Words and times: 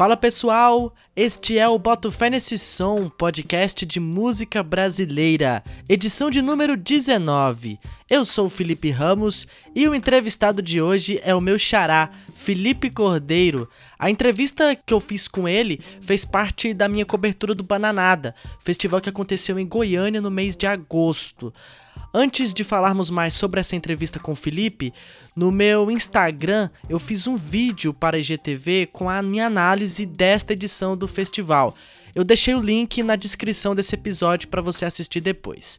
Fala 0.00 0.16
pessoal, 0.16 0.94
este 1.14 1.58
é 1.58 1.68
o 1.68 1.78
Boto 1.78 2.10
Fé 2.10 2.30
Nesse 2.30 2.58
Som, 2.58 3.10
podcast 3.10 3.84
de 3.84 4.00
música 4.00 4.62
brasileira, 4.62 5.62
edição 5.86 6.30
de 6.30 6.40
número 6.40 6.74
19. 6.74 7.78
Eu 8.08 8.24
sou 8.24 8.48
Felipe 8.48 8.88
Ramos 8.88 9.46
e 9.76 9.86
o 9.86 9.94
entrevistado 9.94 10.62
de 10.62 10.80
hoje 10.80 11.20
é 11.22 11.34
o 11.34 11.40
meu 11.40 11.58
xará, 11.58 12.08
Felipe 12.34 12.88
Cordeiro. 12.88 13.68
A 13.98 14.10
entrevista 14.10 14.74
que 14.74 14.94
eu 14.94 15.00
fiz 15.00 15.28
com 15.28 15.46
ele 15.46 15.78
fez 16.00 16.24
parte 16.24 16.72
da 16.72 16.88
minha 16.88 17.04
cobertura 17.04 17.54
do 17.54 17.62
Bananada, 17.62 18.34
festival 18.58 19.02
que 19.02 19.10
aconteceu 19.10 19.58
em 19.58 19.68
Goiânia 19.68 20.22
no 20.22 20.30
mês 20.30 20.56
de 20.56 20.66
agosto. 20.66 21.52
Antes 22.12 22.52
de 22.52 22.64
falarmos 22.64 23.10
mais 23.10 23.34
sobre 23.34 23.60
essa 23.60 23.76
entrevista 23.76 24.18
com 24.18 24.32
o 24.32 24.36
Felipe, 24.36 24.92
no 25.36 25.52
meu 25.52 25.90
Instagram 25.90 26.68
eu 26.88 26.98
fiz 26.98 27.26
um 27.26 27.36
vídeo 27.36 27.94
para 27.94 28.16
a 28.16 28.20
IGTV 28.20 28.88
com 28.92 29.08
a 29.08 29.22
minha 29.22 29.46
análise 29.46 30.04
desta 30.04 30.52
edição 30.52 30.96
do 30.96 31.06
festival. 31.06 31.74
Eu 32.14 32.24
deixei 32.24 32.54
o 32.54 32.62
link 32.62 33.02
na 33.02 33.14
descrição 33.14 33.74
desse 33.74 33.94
episódio 33.94 34.48
para 34.48 34.60
você 34.60 34.84
assistir 34.84 35.20
depois. 35.20 35.78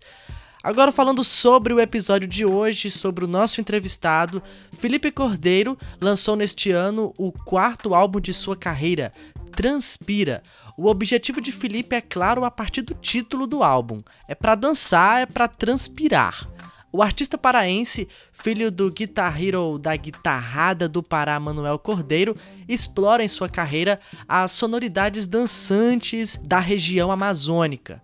Agora 0.64 0.92
falando 0.92 1.24
sobre 1.24 1.74
o 1.74 1.80
episódio 1.80 2.28
de 2.28 2.46
hoje, 2.46 2.92
sobre 2.92 3.26
o 3.26 3.28
nosso 3.28 3.60
entrevistado, 3.60 4.44
Felipe 4.72 5.10
Cordeiro 5.10 5.76
lançou 6.00 6.36
neste 6.36 6.70
ano 6.70 7.12
o 7.18 7.32
quarto 7.32 7.96
álbum 7.96 8.20
de 8.20 8.32
sua 8.32 8.56
carreira, 8.56 9.12
Transpira. 9.62 10.42
O 10.76 10.88
objetivo 10.88 11.40
de 11.40 11.52
Felipe 11.52 11.96
é 11.96 12.02
claro 12.02 12.44
a 12.44 12.50
partir 12.50 12.82
do 12.82 12.96
título 12.96 13.46
do 13.46 13.62
álbum. 13.62 14.00
É 14.28 14.34
para 14.34 14.56
dançar, 14.56 15.22
é 15.22 15.26
para 15.28 15.48
transpirar. 15.48 16.50
O 16.92 17.04
artista 17.04 17.38
paraense, 17.38 18.08
filho 18.34 18.72
do 18.72 18.92
Guitar 18.92 19.40
Hero 19.40 19.78
da 19.78 19.96
guitarrada 19.96 20.90
do 20.90 21.04
Pará 21.04 21.40
Manuel 21.40 21.78
Cordeiro, 21.78 22.36
explora 22.68 23.24
em 23.24 23.28
sua 23.28 23.48
carreira 23.48 24.00
as 24.28 24.50
sonoridades 24.50 25.28
dançantes 25.28 26.38
da 26.38 26.60
região 26.60 27.12
amazônica. 27.12 28.02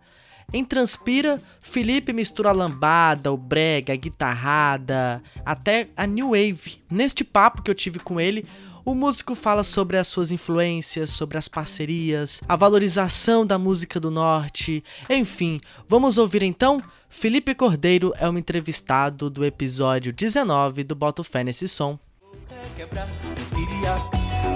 Em 0.54 0.64
Transpira, 0.64 1.42
Felipe 1.60 2.14
mistura 2.14 2.50
a 2.50 2.54
lambada, 2.54 3.34
o 3.34 3.36
brega, 3.36 3.94
a 3.94 3.98
guitarrada, 3.98 5.22
até 5.44 5.88
a 5.98 6.06
new 6.06 6.30
wave. 6.30 6.82
Neste 6.90 7.24
papo 7.24 7.64
que 7.64 7.70
eu 7.70 7.76
tive 7.76 8.00
com 8.00 8.18
ele, 8.18 8.46
o 8.88 8.96
músico 8.96 9.36
fala 9.36 9.66
sobre 9.66 9.98
as 9.98 10.08
suas 10.08 10.32
influências, 10.32 11.12
sobre 11.12 11.38
as 11.38 11.50
parcerias, 11.50 12.40
a 12.48 12.56
valorização 12.56 13.46
da 13.46 13.58
música 13.58 14.00
do 14.00 14.10
norte, 14.10 14.82
enfim. 15.10 15.60
Vamos 15.86 16.18
ouvir 16.18 16.42
então? 16.42 16.82
Felipe 17.10 17.54
Cordeiro 17.54 18.14
é 18.18 18.30
um 18.30 18.38
entrevistado 18.38 19.30
do 19.30 19.44
episódio 19.44 20.14
19 20.14 20.86
do 20.86 20.96
Boto 20.96 21.22
Fé 21.22 21.44
nesse 21.44 21.68
som. 21.68 22.00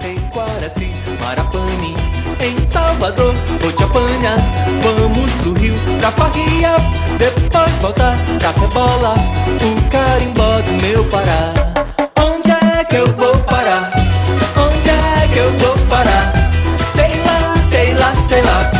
Em 0.01 0.29
Quaraci, 0.29 0.91
Marapani, 1.19 1.93
em 2.39 2.57
Salvador, 2.61 3.35
apanhar. 3.83 4.37
Vamos 4.81 5.33
pro 5.41 5.53
Rio, 5.55 5.75
pra 5.99 6.09
Farria, 6.09 6.77
depois 7.17 7.71
voltar 7.81 8.17
pra 8.39 8.53
Pebola, 8.53 9.13
o 9.59 9.89
carimbó 9.89 10.61
do 10.61 10.71
meu 10.81 11.09
Pará. 11.09 11.53
Onde 12.17 12.49
é 12.49 12.85
que 12.85 12.95
eu 12.95 13.11
vou 13.13 13.37
parar? 13.39 14.00
Que 15.31 15.37
eu 15.37 15.49
vou 15.59 15.87
parar? 15.87 16.33
Sei 16.85 17.19
lá, 17.23 17.61
sei 17.61 17.93
lá, 17.93 18.15
sei 18.15 18.41
lá, 18.41 18.71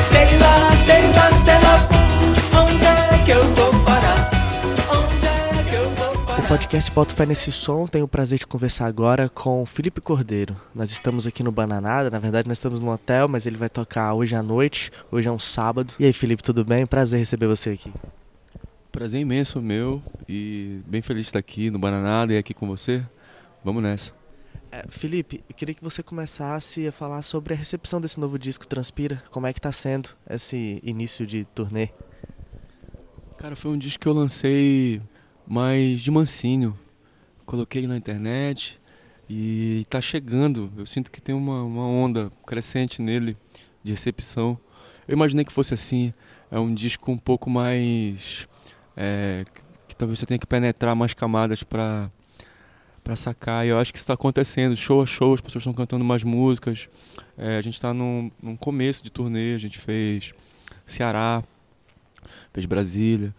sei 0.00 0.38
lá, 0.38 0.76
sei 0.76 1.12
lá, 1.12 1.44
sei 1.44 1.58
lá. 1.62 2.62
Onde 2.62 2.86
é 2.86 3.24
que 3.24 3.30
eu 3.30 3.44
vou 3.54 3.84
parar? 3.84 4.30
Onde 4.90 5.26
é 5.26 5.64
que 5.68 5.74
eu 5.74 5.90
vou 5.90 6.24
parar? 6.24 6.44
O 6.44 6.48
podcast 6.48 6.90
Boto 6.92 7.14
Fé 7.14 7.26
nesse 7.26 7.52
som 7.52 7.86
tem 7.86 8.02
o 8.02 8.08
prazer 8.08 8.38
de 8.38 8.46
conversar 8.46 8.86
agora 8.86 9.28
com 9.28 9.66
Felipe 9.66 10.00
Cordeiro. 10.00 10.56
Nós 10.74 10.90
estamos 10.90 11.26
aqui 11.26 11.42
no 11.42 11.52
Bananada, 11.52 12.08
na 12.08 12.18
verdade 12.18 12.48
nós 12.48 12.56
estamos 12.56 12.80
no 12.80 12.90
hotel, 12.90 13.28
mas 13.28 13.44
ele 13.44 13.58
vai 13.58 13.68
tocar 13.68 14.14
hoje 14.14 14.34
à 14.34 14.42
noite, 14.42 14.90
hoje 15.10 15.28
é 15.28 15.32
um 15.32 15.38
sábado. 15.38 15.92
E 15.98 16.06
aí 16.06 16.12
Felipe, 16.14 16.42
tudo 16.42 16.64
bem? 16.64 16.86
Prazer 16.86 17.18
receber 17.18 17.46
você 17.46 17.70
aqui. 17.70 17.92
Prazer 18.90 19.20
imenso 19.20 19.60
meu 19.60 20.02
e 20.26 20.80
bem 20.86 21.02
feliz 21.02 21.24
de 21.24 21.28
estar 21.28 21.38
aqui 21.38 21.70
no 21.70 21.78
Bananada 21.78 22.32
e 22.32 22.38
aqui 22.38 22.54
com 22.54 22.66
você. 22.66 23.02
Vamos 23.62 23.82
nessa. 23.82 24.17
É, 24.70 24.84
Felipe, 24.88 25.42
eu 25.48 25.54
queria 25.54 25.74
que 25.74 25.82
você 25.82 26.02
começasse 26.02 26.86
a 26.86 26.92
falar 26.92 27.22
sobre 27.22 27.54
a 27.54 27.56
recepção 27.56 28.00
desse 28.00 28.20
novo 28.20 28.38
disco 28.38 28.66
Transpira. 28.66 29.22
Como 29.30 29.46
é 29.46 29.52
que 29.52 29.60
tá 29.60 29.72
sendo 29.72 30.10
esse 30.28 30.78
início 30.82 31.26
de 31.26 31.44
turnê? 31.46 31.88
Cara, 33.38 33.56
foi 33.56 33.70
um 33.70 33.78
disco 33.78 34.00
que 34.00 34.08
eu 34.08 34.12
lancei 34.12 35.00
mais 35.46 36.00
de 36.00 36.10
mansinho. 36.10 36.78
Coloquei 37.46 37.86
na 37.86 37.96
internet 37.96 38.78
e 39.28 39.86
tá 39.88 40.02
chegando. 40.02 40.70
Eu 40.76 40.84
sinto 40.84 41.10
que 41.10 41.20
tem 41.20 41.34
uma, 41.34 41.62
uma 41.62 41.86
onda 41.86 42.30
crescente 42.46 43.00
nele 43.00 43.38
de 43.82 43.92
recepção. 43.92 44.58
Eu 45.06 45.14
imaginei 45.14 45.46
que 45.46 45.52
fosse 45.52 45.72
assim. 45.72 46.12
É 46.50 46.58
um 46.58 46.74
disco 46.74 47.10
um 47.10 47.18
pouco 47.18 47.48
mais. 47.48 48.46
é, 48.94 49.46
que 49.86 49.96
talvez 49.96 50.18
você 50.18 50.26
tenha 50.26 50.38
que 50.38 50.46
penetrar 50.46 50.94
mais 50.94 51.14
camadas 51.14 51.62
para 51.62 52.10
para 53.08 53.16
sacar. 53.16 53.64
E 53.64 53.70
eu 53.70 53.78
acho 53.78 53.90
que 53.90 53.96
isso 53.96 54.04
está 54.04 54.12
acontecendo. 54.12 54.76
Show 54.76 55.00
a 55.00 55.06
show, 55.06 55.32
as 55.32 55.40
pessoas 55.40 55.62
estão 55.62 55.72
cantando 55.72 56.04
mais 56.04 56.22
músicas. 56.22 56.90
É, 57.38 57.56
a 57.56 57.62
gente 57.62 57.74
está 57.74 57.94
num, 57.94 58.30
num 58.42 58.54
começo 58.54 59.02
de 59.02 59.10
turnê. 59.10 59.54
A 59.54 59.58
gente 59.58 59.78
fez 59.78 60.34
Ceará, 60.84 61.42
fez 62.52 62.66
Brasília, 62.66 63.34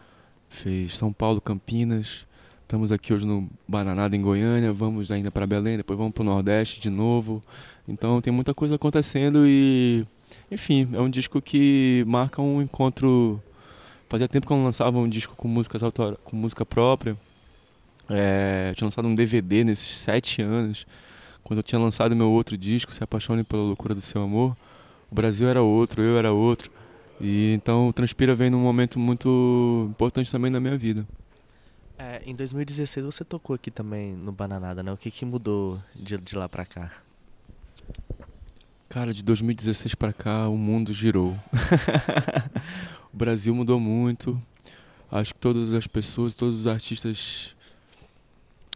fez 0.50 0.98
São 0.98 1.14
Paulo, 1.14 1.40
Campinas. 1.40 2.26
Estamos 2.64 2.92
aqui 2.92 3.14
hoje 3.14 3.28
no 3.28 3.48
Bananada 3.68 4.16
em 4.16 4.22
Goiânia, 4.22 4.74
vamos 4.74 5.12
ainda 5.12 5.30
para 5.30 5.46
Belém, 5.46 5.78
depois 5.78 5.98
vamos 5.98 6.14
para 6.14 6.22
o 6.22 6.26
Nordeste 6.26 6.82
de 6.82 6.90
novo. 6.90 7.44
Então 7.88 8.22
tem 8.22 8.34
muita 8.34 8.56
coisa 8.56 8.74
acontecendo 8.74 9.44
e, 9.46 10.06
enfim, 10.50 10.88
é 10.94 11.00
um 11.00 11.10
disco 11.10 11.40
que 11.42 12.04
marca 12.08 12.42
um 12.42 12.60
encontro. 12.60 13.42
Fazia 14.08 14.28
tempo 14.28 14.48
que 14.48 14.54
eu 14.54 14.58
não 14.58 14.64
lançava 14.66 14.98
um 14.98 15.08
disco 15.08 15.36
com 15.36 15.48
músicas 15.48 15.84
autor... 15.84 16.18
com 16.24 16.36
música 16.36 16.66
própria. 16.66 17.16
É, 18.10 18.70
eu 18.72 18.76
tinha 18.76 18.88
lançado 18.88 19.08
um 19.08 19.16
DVD 19.16 19.64
nesses 19.64 19.98
sete 19.98 20.42
anos. 20.42 20.86
Quando 21.44 21.60
eu 21.60 21.64
tinha 21.64 21.80
lançado 21.80 22.16
meu 22.16 22.30
outro 22.30 22.58
disco, 22.58 22.94
Se 22.94 23.04
Apaixone 23.04 23.44
pela 23.44 23.62
Loucura 23.62 23.94
do 23.96 24.02
Seu 24.02 24.22
Amor, 24.22 24.56
o 25.10 25.16
Brasil 25.16 25.48
era 25.48 25.62
outro, 25.62 26.02
eu 26.02 26.18
era 26.18 26.32
outro. 26.32 26.72
E 27.20 27.54
então 27.54 27.92
Transpira 27.92 28.34
vem 28.34 28.50
num 28.50 28.62
momento 28.62 28.98
muito 29.00 29.88
importante 29.90 30.32
também 30.32 30.50
na 30.52 30.60
minha 30.60 30.78
vida. 30.78 31.06
É, 31.98 32.22
em 32.26 32.34
2016 32.34 33.06
você 33.06 33.26
tocou 33.26 33.56
aqui 33.56 33.70
também 33.70 34.14
no 34.14 34.32
Bananada, 34.32 34.82
né? 34.82 34.92
O 34.92 34.98
que, 34.98 35.12
que 35.12 35.26
mudou 35.26 35.82
de, 35.94 36.18
de 36.18 36.36
lá 36.36 36.48
pra 36.48 36.66
cá? 36.66 36.92
Cara, 38.88 39.14
de 39.14 39.24
2016 39.24 39.96
pra 39.96 40.14
cá 40.14 40.48
o 40.48 40.58
mundo 40.58 40.94
girou. 40.94 41.38
o 43.14 43.18
Brasil 43.18 43.54
mudou 43.54 43.80
muito. 43.80 44.42
Acho 45.12 45.34
que 45.34 45.40
todas 45.40 45.72
as 45.74 45.88
pessoas, 45.88 46.34
todos 46.34 46.62
os 46.62 46.68
artistas 46.68 47.54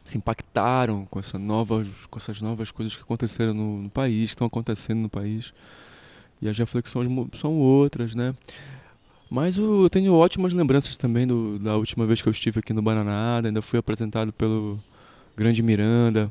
se 0.06 0.18
impactaram 0.18 1.06
com, 1.06 1.20
essa 1.20 1.40
nova, 1.40 1.86
com 2.10 2.20
essas 2.20 2.42
novas 2.42 2.72
coisas 2.72 2.96
que 2.96 3.02
aconteceram 3.02 3.54
no, 3.54 3.84
no 3.84 3.90
país, 3.90 4.26
que 4.26 4.36
estão 4.36 4.48
acontecendo 4.48 5.00
no 5.00 5.10
país. 5.10 5.54
E 6.42 6.50
as 6.50 6.58
reflexões 6.58 7.10
são 7.34 7.54
outras, 7.58 8.14
né? 8.14 8.36
Mas 9.30 9.58
eu 9.58 9.90
tenho 9.90 10.14
ótimas 10.14 10.54
lembranças 10.54 10.98
também 10.98 11.26
do, 11.26 11.58
da 11.58 11.78
última 11.78 12.06
vez 12.06 12.22
que 12.22 12.28
eu 12.28 12.32
estive 12.32 12.60
aqui 12.60 12.74
no 12.74 12.82
Bananada. 12.82 13.48
Ainda 13.48 13.62
fui 13.62 13.80
apresentado 13.80 14.32
pelo 14.34 14.80
Grande 15.36 15.64
Miranda, 15.64 16.30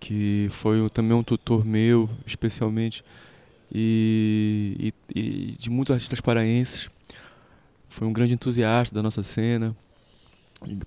que 0.00 0.48
foi 0.50 0.88
também 0.90 1.16
um 1.16 1.22
tutor 1.22 1.64
meu, 1.64 2.10
especialmente, 2.26 3.04
e, 3.72 4.92
e, 5.14 5.20
e 5.20 5.50
de 5.52 5.70
muitos 5.70 5.92
artistas 5.92 6.20
paraenses. 6.20 6.90
Foi 7.88 8.08
um 8.08 8.12
grande 8.12 8.34
entusiasta 8.34 8.94
da 8.94 9.02
nossa 9.02 9.22
cena. 9.22 9.76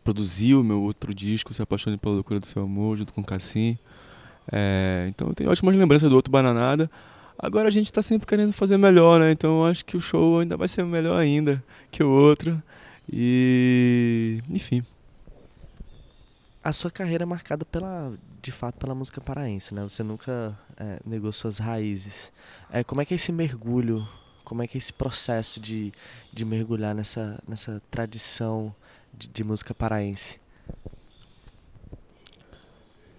Produziu 0.04 0.64
meu 0.64 0.82
outro 0.82 1.14
disco, 1.14 1.54
Se 1.54 1.62
Apaixone 1.62 1.98
pela 1.98 2.16
Loucura 2.16 2.40
do 2.40 2.46
Seu 2.46 2.64
Amor, 2.64 2.98
junto 2.98 3.14
com 3.14 3.22
o 3.22 3.26
Cassim. 3.26 3.78
É, 4.52 5.08
então 5.10 5.34
tenho 5.34 5.50
ótimas 5.50 5.76
lembranças 5.76 6.10
do 6.10 6.16
outro 6.16 6.32
Bananada. 6.32 6.90
Agora 7.38 7.68
a 7.68 7.72
gente 7.72 7.86
está 7.86 8.02
sempre 8.02 8.26
querendo 8.26 8.52
fazer 8.52 8.78
melhor, 8.78 9.20
né? 9.20 9.32
Então 9.32 9.60
eu 9.60 9.66
acho 9.66 9.86
que 9.86 9.96
o 9.96 10.02
show 10.02 10.40
ainda 10.40 10.58
vai 10.58 10.68
ser 10.68 10.84
melhor 10.84 11.20
ainda 11.20 11.64
que 11.92 12.04
o 12.04 12.10
outro. 12.10 12.62
E. 13.12 14.42
Enfim. 14.50 14.84
A 16.64 16.74
sua 16.74 16.92
carreira 16.92 17.24
é 17.24 17.26
marcada 17.26 17.64
pela, 17.64 18.14
de 18.42 18.52
fato, 18.52 18.78
pela 18.78 18.96
música 18.96 19.22
paraense, 19.22 19.74
né? 19.74 19.84
Você 19.84 20.04
nunca 20.04 20.58
é, 20.78 21.00
negou 21.06 21.32
suas 21.32 21.60
raízes. 21.60 22.32
É, 22.72 22.84
como 22.84 23.02
é 23.02 23.06
que 23.06 23.14
é 23.14 23.16
esse 23.16 23.32
mergulho? 23.32 24.08
Como 24.44 24.64
é 24.64 24.68
que 24.68 24.78
é 24.78 24.80
esse 24.80 24.92
processo 24.92 25.60
de, 25.60 25.94
de 26.34 26.44
mergulhar 26.44 26.96
nessa, 26.96 27.42
nessa 27.48 27.82
tradição 27.92 28.76
de, 29.14 29.28
de 29.28 29.44
música 29.44 29.74
paraense? 29.74 30.40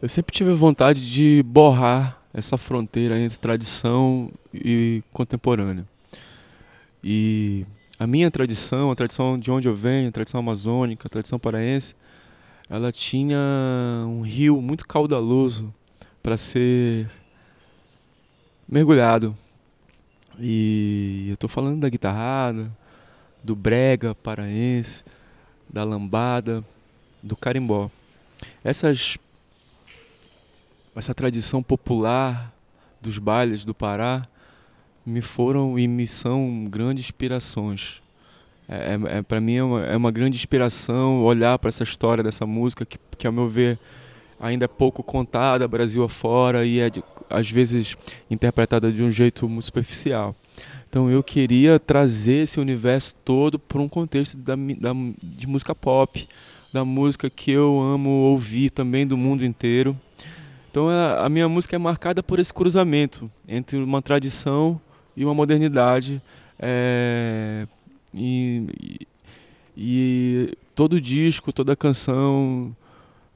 Eu 0.00 0.08
sempre 0.08 0.35
tive 0.35 0.52
vontade 0.55 1.11
de 1.11 1.43
borrar 1.43 2.23
essa 2.32 2.56
fronteira 2.56 3.19
entre 3.19 3.38
tradição 3.38 4.31
e 4.55 5.02
contemporâneo. 5.12 5.87
E 7.02 7.67
a 7.99 8.06
minha 8.06 8.31
tradição, 8.31 8.90
a 8.90 8.94
tradição 8.94 9.37
de 9.37 9.50
onde 9.50 9.67
eu 9.67 9.75
venho, 9.75 10.08
a 10.08 10.12
tradição 10.12 10.38
amazônica, 10.38 11.06
a 11.06 11.11
tradição 11.11 11.38
paraense, 11.38 11.96
ela 12.70 12.93
tinha 12.93 13.38
um 14.06 14.20
rio 14.20 14.61
muito 14.62 14.87
caudaloso 14.87 15.75
para 16.23 16.37
ser 16.37 17.11
mergulhado. 18.69 19.37
E 20.38 21.25
eu 21.29 21.34
estou 21.34 21.49
falando 21.49 21.81
da 21.81 21.88
guitarrada, 21.88 22.70
do 23.43 23.56
brega 23.56 24.14
paraense, 24.14 25.02
da 25.69 25.85
lambada, 25.85 26.65
do 27.23 27.37
carimbó. 27.37 27.91
Essas 28.62 29.19
essa 30.97 31.15
tradição 31.15 31.62
popular 31.62 32.53
dos 33.00 33.19
bailes 33.19 33.65
do 33.65 33.73
Pará 33.73 34.26
me 35.06 35.23
foram 35.23 35.79
e 35.79 35.87
me 35.87 36.06
são 36.06 36.67
grandes 36.69 37.05
inspirações. 37.05 38.03
É, 38.69 38.94
é, 38.94 39.19
é 39.19 39.23
para 39.23 39.41
mim 39.41 39.55
é 39.55 39.62
uma, 39.62 39.87
é 39.87 39.97
uma, 39.97 40.11
grande 40.11 40.37
inspiração 40.37 41.23
olhar 41.23 41.59
para 41.59 41.69
essa 41.69 41.82
história 41.82 42.23
dessa 42.23 42.44
música 42.44 42.85
que, 42.85 42.99
que, 43.17 43.26
ao 43.26 43.32
meu 43.32 43.49
ver, 43.49 43.79
ainda 44.38 44.67
é 44.67 44.69
pouco 44.69 45.03
contada 45.03 45.67
Brasil 45.67 46.05
afora 46.05 46.67
e 46.67 46.81
é 46.81 46.91
de, 46.91 47.03
às 47.31 47.50
vezes 47.50 47.97
interpretada 48.31 48.93
de 48.93 49.03
um 49.03 49.11
jeito 49.11 49.49
muito 49.49 49.65
superficial. 49.65 50.37
Então 50.88 51.11
eu 51.11 51.23
queria 51.23 51.79
trazer 51.79 52.44
esse 52.44 52.58
universo 52.58 53.14
todo 53.25 53.58
para 53.58 53.81
um 53.81 53.88
contexto 53.88 54.37
da, 54.38 54.55
da, 54.56 54.93
de 55.23 55.46
música 55.46 55.75
pop, 55.75 56.26
da 56.73 56.85
música 56.85 57.29
que 57.29 57.50
eu 57.50 57.79
amo 57.81 58.08
ouvir 58.08 58.70
também 58.70 59.06
do 59.06 59.17
mundo 59.17 59.44
inteiro. 59.44 59.99
Então 60.70 60.88
a, 60.88 61.26
a 61.26 61.29
minha 61.29 61.49
música 61.49 61.76
é 61.76 61.79
marcada 61.79 62.23
por 62.23 62.38
esse 62.38 62.52
cruzamento 62.52 63.31
entre 63.46 63.76
uma 63.76 64.00
tradição 64.00 64.81
e 65.17 65.25
uma 65.25 65.35
modernidade. 65.35 66.23
É, 66.58 67.67
e, 68.14 68.67
e, 68.81 69.08
e 69.76 70.58
todo 70.75 71.00
disco, 71.00 71.52
toda 71.52 71.76
canção, 71.76 72.75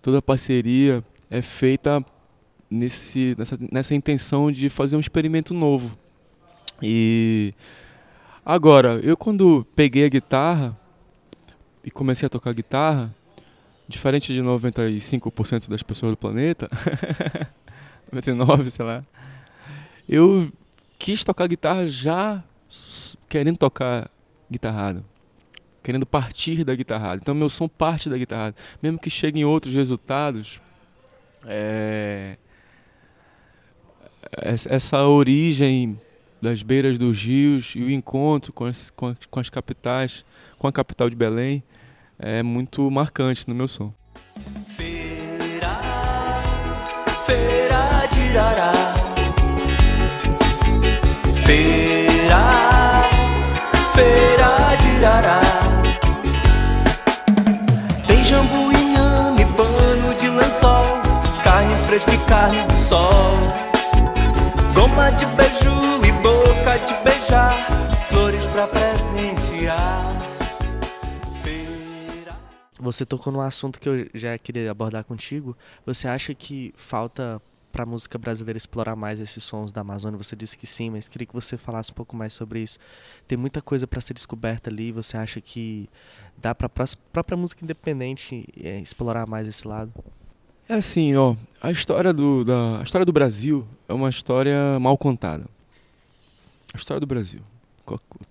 toda 0.01 0.23
parceria 0.23 1.05
é 1.31 1.43
feita 1.43 2.05
nesse, 2.71 3.35
nessa, 3.37 3.59
nessa 3.71 3.95
intenção 3.95 4.51
de 4.51 4.71
fazer 4.71 4.97
um 4.97 5.01
experimento 5.01 5.53
novo. 5.53 5.99
E 6.83 7.55
agora, 8.45 8.99
eu 9.05 9.17
quando 9.17 9.65
peguei 9.77 10.05
a 10.05 10.09
guitarra 10.09 10.77
e 11.85 11.91
comecei 11.91 12.27
a 12.27 12.31
tocar 12.31 12.53
guitarra, 12.53 13.15
diferente 13.87 14.33
de 14.33 14.43
95% 14.43 15.69
das 15.69 15.83
pessoas 15.83 16.13
do 16.13 16.17
planeta, 16.17 16.69
99, 18.11 18.71
sei 18.71 18.85
lá, 18.85 19.05
eu 20.09 20.51
quis 20.99 21.23
tocar 21.23 21.47
guitarra 21.47 21.87
já 21.87 22.43
querendo 23.29 23.59
tocar 23.59 24.11
guitarrado, 24.51 25.05
querendo 25.83 26.05
partir 26.05 26.65
da 26.65 26.75
guitarrada. 26.75 27.21
Então 27.23 27.35
meu 27.35 27.49
som 27.49 27.69
parte 27.69 28.11
da 28.11 28.19
guitarrada, 28.19 28.57
mesmo 28.83 28.99
que 28.99 29.09
cheguem 29.09 29.45
outros 29.45 29.73
resultados. 29.73 30.61
É... 31.45 32.37
Essa 34.45 35.05
origem 35.05 36.01
das 36.43 36.61
beiras 36.61 36.99
dos 36.99 37.23
rios 37.23 37.75
e 37.77 37.83
o 37.85 37.91
encontro 37.91 38.53
com 38.53 38.65
as, 38.65 38.91
com, 38.91 39.15
com 39.31 39.39
as 39.39 39.49
capitais, 39.49 40.25
com 40.59 40.67
a 40.67 40.73
capital 40.73 41.09
de 41.09 41.15
Belém, 41.15 41.63
é 42.19 42.43
muito 42.43 42.91
marcante 42.91 43.49
no 43.49 43.55
meu 43.55 43.69
som. 43.69 43.95
Feira, 44.67 45.79
feira 47.25 48.09
de 48.13 48.21
Irará. 48.31 48.73
Feira, 51.45 53.03
feira 53.95 54.77
de 54.81 54.97
Irará. 54.99 55.41
Tem 58.09 58.25
jambu, 58.25 58.73
inhame, 58.73 59.45
pano 59.57 60.15
de 60.19 60.29
lençol, 60.29 61.01
carne 61.45 61.77
fresca 61.87 62.13
e 62.13 62.19
carne 62.29 62.67
de 62.67 62.79
sol. 62.79 63.37
Goma 64.75 65.11
de 65.13 65.27
pra 68.53 68.69
presentear. 68.69 70.13
Você 72.79 73.07
tocou 73.07 73.33
num 73.33 73.41
assunto 73.41 73.81
que 73.81 73.89
eu 73.89 74.09
já 74.13 74.37
queria 74.37 74.71
abordar 74.71 75.05
contigo. 75.05 75.57
Você 75.87 76.09
acha 76.09 76.35
que 76.35 76.75
falta 76.77 77.41
para 77.71 77.85
a 77.85 77.87
música 77.87 78.19
brasileira 78.19 78.59
explorar 78.59 78.97
mais 78.97 79.21
esses 79.21 79.43
sons 79.45 79.73
da 79.73 79.81
Amazônia? 79.81 80.19
Você 80.19 80.35
disse 80.35 80.59
que 80.59 80.67
sim, 80.67 80.91
mas 80.91 81.07
queria 81.07 81.25
que 81.25 81.33
você 81.33 81.57
falasse 81.57 81.93
um 81.93 81.95
pouco 81.95 82.17
mais 82.17 82.33
sobre 82.33 82.61
isso. 82.61 82.79
Tem 83.27 83.39
muita 83.39 83.63
coisa 83.63 83.87
para 83.87 84.01
ser 84.01 84.15
descoberta 84.15 84.69
ali. 84.69 84.91
Você 84.91 85.17
acha 85.17 85.41
que 85.41 85.89
dá 86.37 86.55
para 86.55 86.67
a 86.67 86.87
própria 87.13 87.37
música 87.37 87.65
independente 87.65 88.45
é, 88.61 88.81
explorar 88.81 89.29
mais 89.29 89.47
esse 89.47 89.67
lado? 89.67 89.93
É 90.69 90.75
assim, 90.75 91.15
ó, 91.15 91.37
a 91.61 91.71
história 91.71 92.13
do 92.13 92.45
da 92.45 92.81
a 92.81 92.83
história 92.83 93.05
do 93.05 93.13
Brasil 93.13 93.67
é 93.89 93.93
uma 93.93 94.11
história 94.11 94.79
mal 94.81 94.99
contada. 94.99 95.47
A 96.75 96.77
história 96.77 97.01
do 97.01 97.07
Brasil, 97.07 97.43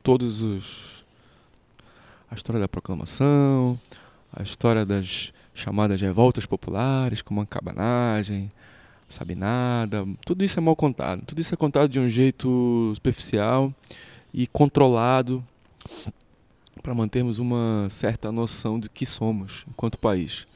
todos 0.01 0.41
os 0.41 1.01
a 2.29 2.35
história 2.35 2.61
da 2.61 2.67
proclamação, 2.67 3.77
a 4.31 4.41
história 4.41 4.85
das 4.85 5.33
chamadas 5.53 5.99
revoltas 5.99 6.45
populares, 6.45 7.21
como 7.21 7.41
a 7.41 7.45
cabanagem, 7.45 8.49
sabe 9.09 9.35
nada. 9.35 10.07
Tudo 10.25 10.43
isso 10.43 10.57
é 10.57 10.61
mal 10.61 10.75
contado. 10.75 11.23
Tudo 11.25 11.41
isso 11.41 11.53
é 11.53 11.57
contado 11.57 11.89
de 11.89 11.99
um 11.99 12.09
jeito 12.09 12.93
superficial 12.95 13.73
e 14.33 14.47
controlado 14.47 15.43
para 16.81 16.93
mantermos 16.93 17.37
uma 17.37 17.87
certa 17.89 18.31
noção 18.31 18.79
do 18.79 18.89
que 18.89 19.05
somos 19.05 19.65
enquanto 19.67 19.97
país. 19.97 20.47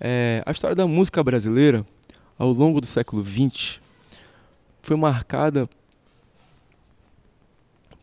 É, 0.00 0.42
a 0.44 0.50
história 0.50 0.76
da 0.76 0.86
música 0.86 1.22
brasileira, 1.22 1.86
ao 2.36 2.52
longo 2.52 2.80
do 2.80 2.86
século 2.86 3.24
XX, 3.24 3.80
foi 4.82 4.96
marcada 4.96 5.68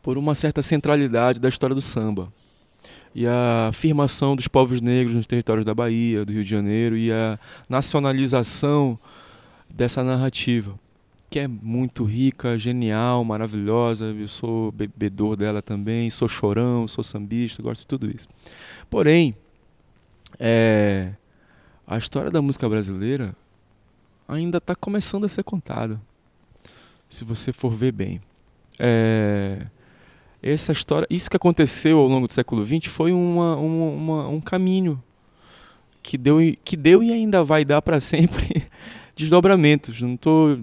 por 0.05 0.19
uma 0.19 0.35
certa 0.35 0.61
centralidade 0.61 1.39
da 1.39 1.49
história 1.49 1.73
do 1.73 1.81
samba 1.81 2.31
e 3.15 3.25
a 3.25 3.69
afirmação 3.69 4.35
dos 4.35 4.47
povos 4.47 4.79
negros 4.79 5.15
nos 5.15 5.25
territórios 5.25 5.65
da 5.65 5.73
Bahia, 5.73 6.23
do 6.23 6.31
Rio 6.31 6.43
de 6.43 6.49
Janeiro 6.51 6.95
e 6.95 7.11
a 7.11 7.39
nacionalização 7.67 8.99
dessa 9.67 10.03
narrativa, 10.03 10.79
que 11.27 11.39
é 11.39 11.47
muito 11.47 12.03
rica, 12.03 12.55
genial, 12.55 13.23
maravilhosa. 13.23 14.05
Eu 14.05 14.27
sou 14.27 14.71
bebedor 14.71 15.35
dela 15.35 15.59
também, 15.59 16.11
sou 16.11 16.27
chorão, 16.27 16.87
sou 16.87 17.03
sambista, 17.03 17.63
gosto 17.63 17.81
de 17.81 17.87
tudo 17.87 18.07
isso. 18.07 18.27
Porém, 18.87 19.35
é, 20.39 21.13
a 21.87 21.97
história 21.97 22.29
da 22.29 22.43
música 22.43 22.69
brasileira 22.69 23.35
ainda 24.27 24.59
está 24.59 24.75
começando 24.75 25.23
a 25.23 25.27
ser 25.27 25.43
contada, 25.43 25.99
se 27.09 27.25
você 27.25 27.51
for 27.51 27.71
ver 27.71 27.91
bem. 27.91 28.21
É, 28.77 29.65
essa 30.45 30.71
história, 30.71 31.07
isso 31.09 31.29
que 31.29 31.35
aconteceu 31.35 31.97
ao 31.97 32.07
longo 32.07 32.27
do 32.27 32.33
século 32.33 32.65
XX 32.65 32.85
foi 32.85 33.11
uma, 33.11 33.55
uma, 33.55 33.85
uma, 33.85 34.27
um 34.27 34.39
caminho 34.39 35.01
que 36.03 36.17
deu, 36.17 36.37
que 36.63 36.77
deu 36.77 37.01
e 37.01 37.11
ainda 37.11 37.43
vai 37.43 37.65
dar 37.65 37.81
para 37.81 37.99
sempre 37.99 38.63
desdobramentos. 39.15 39.99
Não 40.01 40.13
estou 40.13 40.57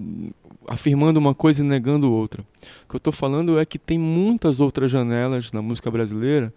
afirmando 0.67 1.19
uma 1.19 1.35
coisa 1.35 1.61
e 1.61 1.67
negando 1.67 2.11
outra. 2.11 2.41
O 2.85 2.89
que 2.89 2.95
eu 2.95 2.97
estou 2.97 3.11
falando 3.11 3.59
é 3.59 3.65
que 3.65 3.77
tem 3.77 3.97
muitas 3.97 4.61
outras 4.61 4.89
janelas 4.89 5.51
na 5.51 5.61
música 5.61 5.91
brasileira 5.91 6.53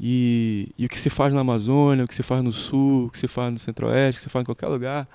e, 0.00 0.70
e, 0.78 0.86
o 0.86 0.88
que 0.88 0.98
se 0.98 1.10
faz 1.10 1.34
na 1.34 1.40
Amazônia, 1.40 2.04
o 2.04 2.08
que 2.08 2.14
se 2.14 2.22
faz 2.22 2.42
no 2.42 2.52
Sul, 2.52 3.06
o 3.06 3.10
que 3.10 3.18
se 3.18 3.28
faz 3.28 3.52
no 3.52 3.58
Centro-Oeste, 3.58 4.18
o 4.18 4.20
que 4.20 4.22
se 4.24 4.30
faz 4.30 4.42
em 4.42 4.46
qualquer 4.46 4.68
lugar, 4.68 5.06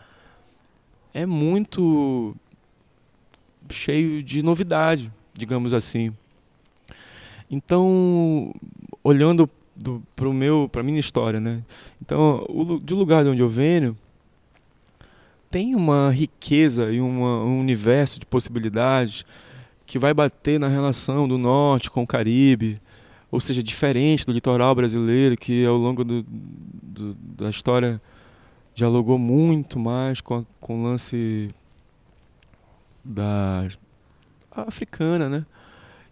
é 1.13 1.25
muito 1.25 2.35
cheio 3.69 4.21
de 4.21 4.43
novidade, 4.43 5.11
digamos 5.33 5.73
assim. 5.73 6.13
Então, 7.49 8.53
olhando 9.03 9.49
para 10.15 10.27
o 10.27 10.33
meu, 10.33 10.69
para 10.71 10.83
minha 10.83 10.99
história, 10.99 11.39
né? 11.39 11.63
Então, 12.01 12.45
o, 12.49 12.79
do 12.79 12.95
lugar 12.95 13.23
de 13.23 13.29
onde 13.29 13.41
eu 13.41 13.49
venho, 13.49 13.97
tem 15.49 15.75
uma 15.75 16.11
riqueza 16.11 16.91
e 16.91 16.99
uma, 16.99 17.43
um 17.43 17.59
universo 17.59 18.19
de 18.19 18.25
possibilidades 18.25 19.25
que 19.85 19.97
vai 19.97 20.13
bater 20.13 20.59
na 20.59 20.67
relação 20.67 21.27
do 21.27 21.37
norte 21.37 21.89
com 21.89 22.03
o 22.03 22.07
Caribe, 22.07 22.81
ou 23.31 23.39
seja, 23.39 23.63
diferente 23.63 24.25
do 24.25 24.33
litoral 24.33 24.75
brasileiro, 24.75 25.37
que 25.37 25.65
ao 25.65 25.77
longo 25.77 26.03
do, 26.03 26.25
do, 26.27 27.13
da 27.13 27.49
história 27.49 28.01
dialogou 28.75 29.17
muito 29.17 29.79
mais 29.79 30.21
com, 30.21 30.35
a, 30.35 30.43
com 30.59 30.81
o 30.81 30.83
lance 30.83 31.49
da 33.03 33.67
africana, 34.51 35.29
né? 35.29 35.45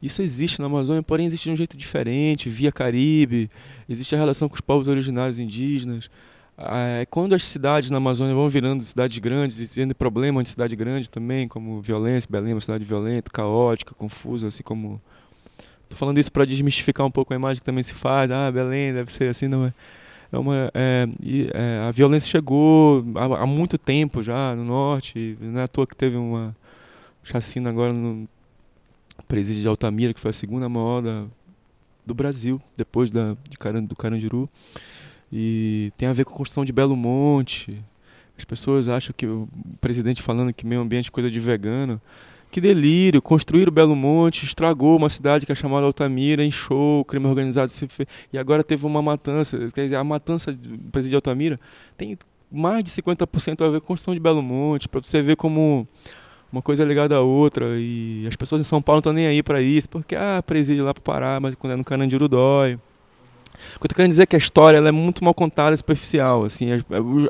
Isso 0.06 0.22
existe 0.22 0.60
na 0.60 0.68
Amazônia, 0.68 1.02
porém 1.02 1.26
existe 1.26 1.46
de 1.46 1.52
um 1.52 1.56
jeito 1.56 1.76
diferente, 1.76 2.50
via 2.50 2.72
Caribe, 2.72 3.50
existe 3.90 4.14
a 4.16 4.18
relação 4.18 4.48
com 4.48 4.56
os 4.56 4.62
povos 4.62 4.88
originários 4.88 5.40
indígenas, 5.40 6.10
é, 6.58 7.06
quando 7.10 7.36
as 7.36 7.44
cidades 7.44 7.90
na 7.90 7.98
Amazônia 7.98 8.34
vão 8.34 8.48
virando 8.48 8.82
cidades 8.82 9.18
grandes 9.20 9.60
e 9.60 9.74
tendo 9.74 9.94
problema 9.94 10.42
de 10.42 10.50
cidade 10.50 10.76
grande 10.76 11.10
também, 11.10 11.48
como 11.48 11.82
violência, 11.82 12.30
Belém 12.32 12.52
é 12.52 12.56
uma 12.56 12.62
cidade 12.62 12.86
violenta, 12.86 13.30
caótica, 13.30 13.94
confusa, 13.94 14.48
assim 14.48 14.64
como 14.64 15.02
Tô 15.90 15.96
falando 15.96 16.18
isso 16.18 16.32
para 16.32 16.46
desmistificar 16.46 17.06
um 17.06 17.12
pouco 17.12 17.34
a 17.34 17.36
imagem 17.36 17.62
que 17.62 17.66
também 17.66 17.84
se 17.84 17.94
faz. 17.94 18.32
Ah, 18.32 18.52
Belém 18.52 18.94
deve 18.94 19.12
ser 19.12 19.30
assim, 19.30 19.48
não 19.48 19.66
é? 19.66 19.74
É 20.32 20.38
uma, 20.38 20.72
é, 20.74 21.08
é, 21.54 21.88
a 21.88 21.92
violência 21.92 22.30
chegou 22.30 23.06
há, 23.16 23.44
há, 23.44 23.46
muito 23.46 23.78
tempo 23.78 24.24
já 24.24 24.56
no 24.56 24.66
norte. 24.66 25.38
Não 25.40 25.60
é 25.62 25.64
à 25.64 25.68
toa 25.68 25.86
que 25.86 25.96
teve 25.96 26.18
uma 26.18 26.56
chacina 27.24 27.70
agora 27.70 27.94
no 27.94 28.28
presídio 29.24 29.62
de 29.62 29.68
Altamira, 29.68 30.14
que 30.14 30.20
foi 30.20 30.30
a 30.30 30.34
segunda 30.34 30.70
maior 30.70 31.02
da, 31.02 31.26
do 32.06 32.14
Brasil, 32.14 32.62
depois 32.78 33.10
da, 33.12 33.36
de 33.50 33.58
Caran, 33.58 33.84
do 33.84 33.96
Carandiru. 33.96 34.50
E 35.32 35.92
tem 35.98 36.08
a 36.08 36.14
ver 36.14 36.26
com 36.26 36.34
a 36.34 36.38
construção 36.38 36.64
de 36.64 36.72
Belo 36.72 36.96
Monte. 36.96 37.84
As 38.38 38.46
pessoas 38.46 38.88
acham 38.88 39.14
que 39.16 39.26
o 39.26 39.48
presidente 39.82 40.22
falando 40.22 40.54
que 40.54 40.66
meio 40.66 40.82
ambiente 40.82 41.10
é 41.10 41.12
coisa 41.12 41.32
de 41.32 41.40
vegano. 41.40 42.00
Que 42.52 42.62
delírio! 42.62 43.22
Construir 43.22 43.68
o 43.68 43.72
Belo 43.72 43.96
Monte 43.96 44.46
estragou 44.46 44.98
uma 44.98 45.10
cidade 45.10 45.46
que 45.46 45.52
é 45.52 45.56
chamada 45.56 45.86
Altamira, 45.86 46.44
inchou, 46.44 47.02
o 47.02 47.06
crime 47.06 47.26
organizado 47.26 47.70
se 47.70 47.88
fez. 47.88 48.08
E 48.32 48.38
agora 48.38 48.64
teve 48.64 48.86
uma 48.86 49.02
matança. 49.02 49.58
Quer 49.74 49.84
dizer, 49.84 49.96
a 49.96 50.04
matança 50.04 50.54
do 50.54 50.78
presídio 50.92 51.12
de 51.12 51.16
Altamira 51.16 51.60
tem 51.98 52.18
mais 52.50 52.84
de 52.84 52.92
50% 52.92 53.66
a 53.66 53.70
ver 53.70 53.82
com 53.82 53.86
a 53.86 53.88
construção 53.88 54.14
de 54.14 54.20
Belo 54.20 54.42
Monte, 54.42 54.88
para 54.88 55.02
você 55.02 55.22
ver 55.22 55.36
como 55.36 55.88
uma 56.52 56.62
coisa 56.62 56.84
é 56.84 56.86
ligada 56.86 57.16
à 57.16 57.22
outra. 57.22 57.66
E 57.78 58.26
as 58.28 58.36
pessoas 58.36 58.62
em 58.62 58.64
São 58.64 58.82
Paulo 58.82 58.98
não 58.98 59.00
estão 59.00 59.14
nem 59.14 59.28
aí 59.28 59.44
para 59.44 59.62
isso, 59.62 59.90
porque, 59.90 60.16
ah, 60.16 60.44
presídio 60.46 60.86
lá 60.86 60.94
para 60.94 61.02
Pará, 61.02 61.40
mas 61.40 61.56
quando 61.56 61.74
é 61.74 61.76
no 61.76 61.84
Carandiru 61.84 62.28
dói. 62.28 62.80
O 63.76 63.80
que 63.80 63.86
eu 63.86 63.90
tô 63.90 63.96
querendo 63.96 64.12
dizer 64.12 64.24
é 64.24 64.26
que 64.26 64.36
a 64.36 64.40
história 64.40 64.78
ela 64.78 64.90
é 64.90 64.92
muito 64.92 65.24
mal 65.24 65.34
contada, 65.34 65.76
superficial. 65.76 66.44
Assim, 66.44 66.72
as, 66.72 66.82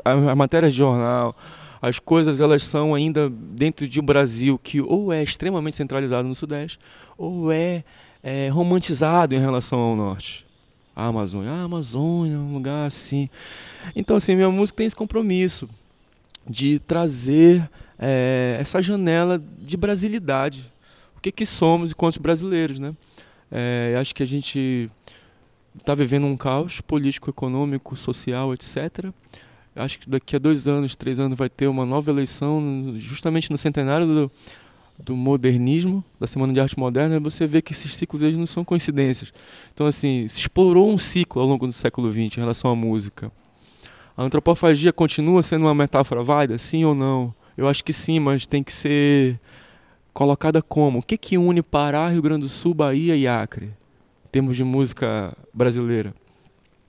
as, 0.04 0.28
as 0.28 0.36
matérias 0.36 0.72
de 0.72 0.78
jornal, 0.78 1.36
as 1.80 1.98
coisas 1.98 2.40
elas 2.40 2.64
são 2.64 2.94
ainda 2.94 3.30
dentro 3.30 3.88
de 3.88 4.00
um 4.00 4.04
Brasil 4.04 4.58
que 4.62 4.80
ou 4.80 5.12
é 5.12 5.22
extremamente 5.22 5.76
centralizado 5.76 6.26
no 6.26 6.34
Sudeste, 6.34 6.78
ou 7.16 7.52
é, 7.52 7.84
é 8.22 8.48
romantizado 8.48 9.34
em 9.34 9.38
relação 9.38 9.78
ao 9.78 9.96
Norte. 9.96 10.44
A 10.94 11.06
Amazônia, 11.06 11.52
a 11.52 11.62
Amazônia 11.62 12.34
é 12.34 12.38
um 12.38 12.54
lugar 12.54 12.86
assim. 12.86 13.28
Então, 13.94 14.16
assim, 14.16 14.34
minha 14.34 14.50
música 14.50 14.78
tem 14.78 14.86
esse 14.86 14.96
compromisso 14.96 15.68
de 16.48 16.78
trazer 16.78 17.68
é, 17.98 18.58
essa 18.60 18.82
janela 18.82 19.42
de 19.58 19.76
brasilidade. 19.76 20.72
O 21.16 21.20
que, 21.20 21.32
que 21.32 21.46
somos 21.46 21.90
enquanto 21.90 22.20
brasileiros, 22.20 22.78
né? 22.78 22.94
É, 23.50 23.96
acho 23.98 24.14
que 24.14 24.22
a 24.22 24.26
gente 24.26 24.90
está 25.78 25.94
vivendo 25.94 26.26
um 26.26 26.36
caos 26.36 26.80
político, 26.80 27.30
econômico, 27.30 27.96
social, 27.96 28.52
etc. 28.54 29.10
Acho 29.74 29.98
que 29.98 30.08
daqui 30.08 30.36
a 30.36 30.38
dois 30.38 30.66
anos, 30.66 30.96
três 30.96 31.20
anos, 31.20 31.36
vai 31.36 31.48
ter 31.48 31.66
uma 31.66 31.84
nova 31.84 32.10
eleição, 32.10 32.94
justamente 32.96 33.50
no 33.50 33.58
centenário 33.58 34.06
do, 34.06 34.32
do 34.98 35.14
modernismo, 35.14 36.02
da 36.18 36.26
Semana 36.26 36.52
de 36.52 36.60
Arte 36.60 36.78
Moderna, 36.78 37.20
você 37.20 37.46
vê 37.46 37.60
que 37.60 37.72
esses 37.72 37.94
ciclos 37.94 38.22
eles 38.22 38.36
não 38.36 38.46
são 38.46 38.64
coincidências. 38.64 39.32
Então, 39.74 39.86
assim, 39.86 40.26
se 40.28 40.40
explorou 40.40 40.90
um 40.90 40.98
ciclo 40.98 41.42
ao 41.42 41.48
longo 41.48 41.66
do 41.66 41.72
século 41.72 42.10
XX 42.10 42.38
em 42.38 42.40
relação 42.40 42.70
à 42.70 42.74
música. 42.74 43.30
A 44.16 44.22
antropofagia 44.22 44.92
continua 44.92 45.42
sendo 45.42 45.66
uma 45.66 45.74
metáfora 45.74 46.22
válida, 46.22 46.56
sim 46.56 46.84
ou 46.84 46.94
não? 46.94 47.34
Eu 47.56 47.68
acho 47.68 47.82
que 47.82 47.92
sim, 47.92 48.18
mas 48.18 48.46
tem 48.46 48.62
que 48.62 48.72
ser 48.72 49.40
colocada 50.12 50.60
como? 50.62 50.98
O 50.98 51.02
que, 51.02 51.16
que 51.16 51.38
une 51.38 51.62
Pará, 51.62 52.08
Rio 52.08 52.22
Grande 52.22 52.46
do 52.46 52.48
Sul, 52.48 52.74
Bahia 52.74 53.16
e 53.16 53.26
Acre? 53.26 53.66
Em 53.66 54.28
termos 54.30 54.56
de 54.56 54.64
música 54.64 55.36
brasileira 55.52 56.14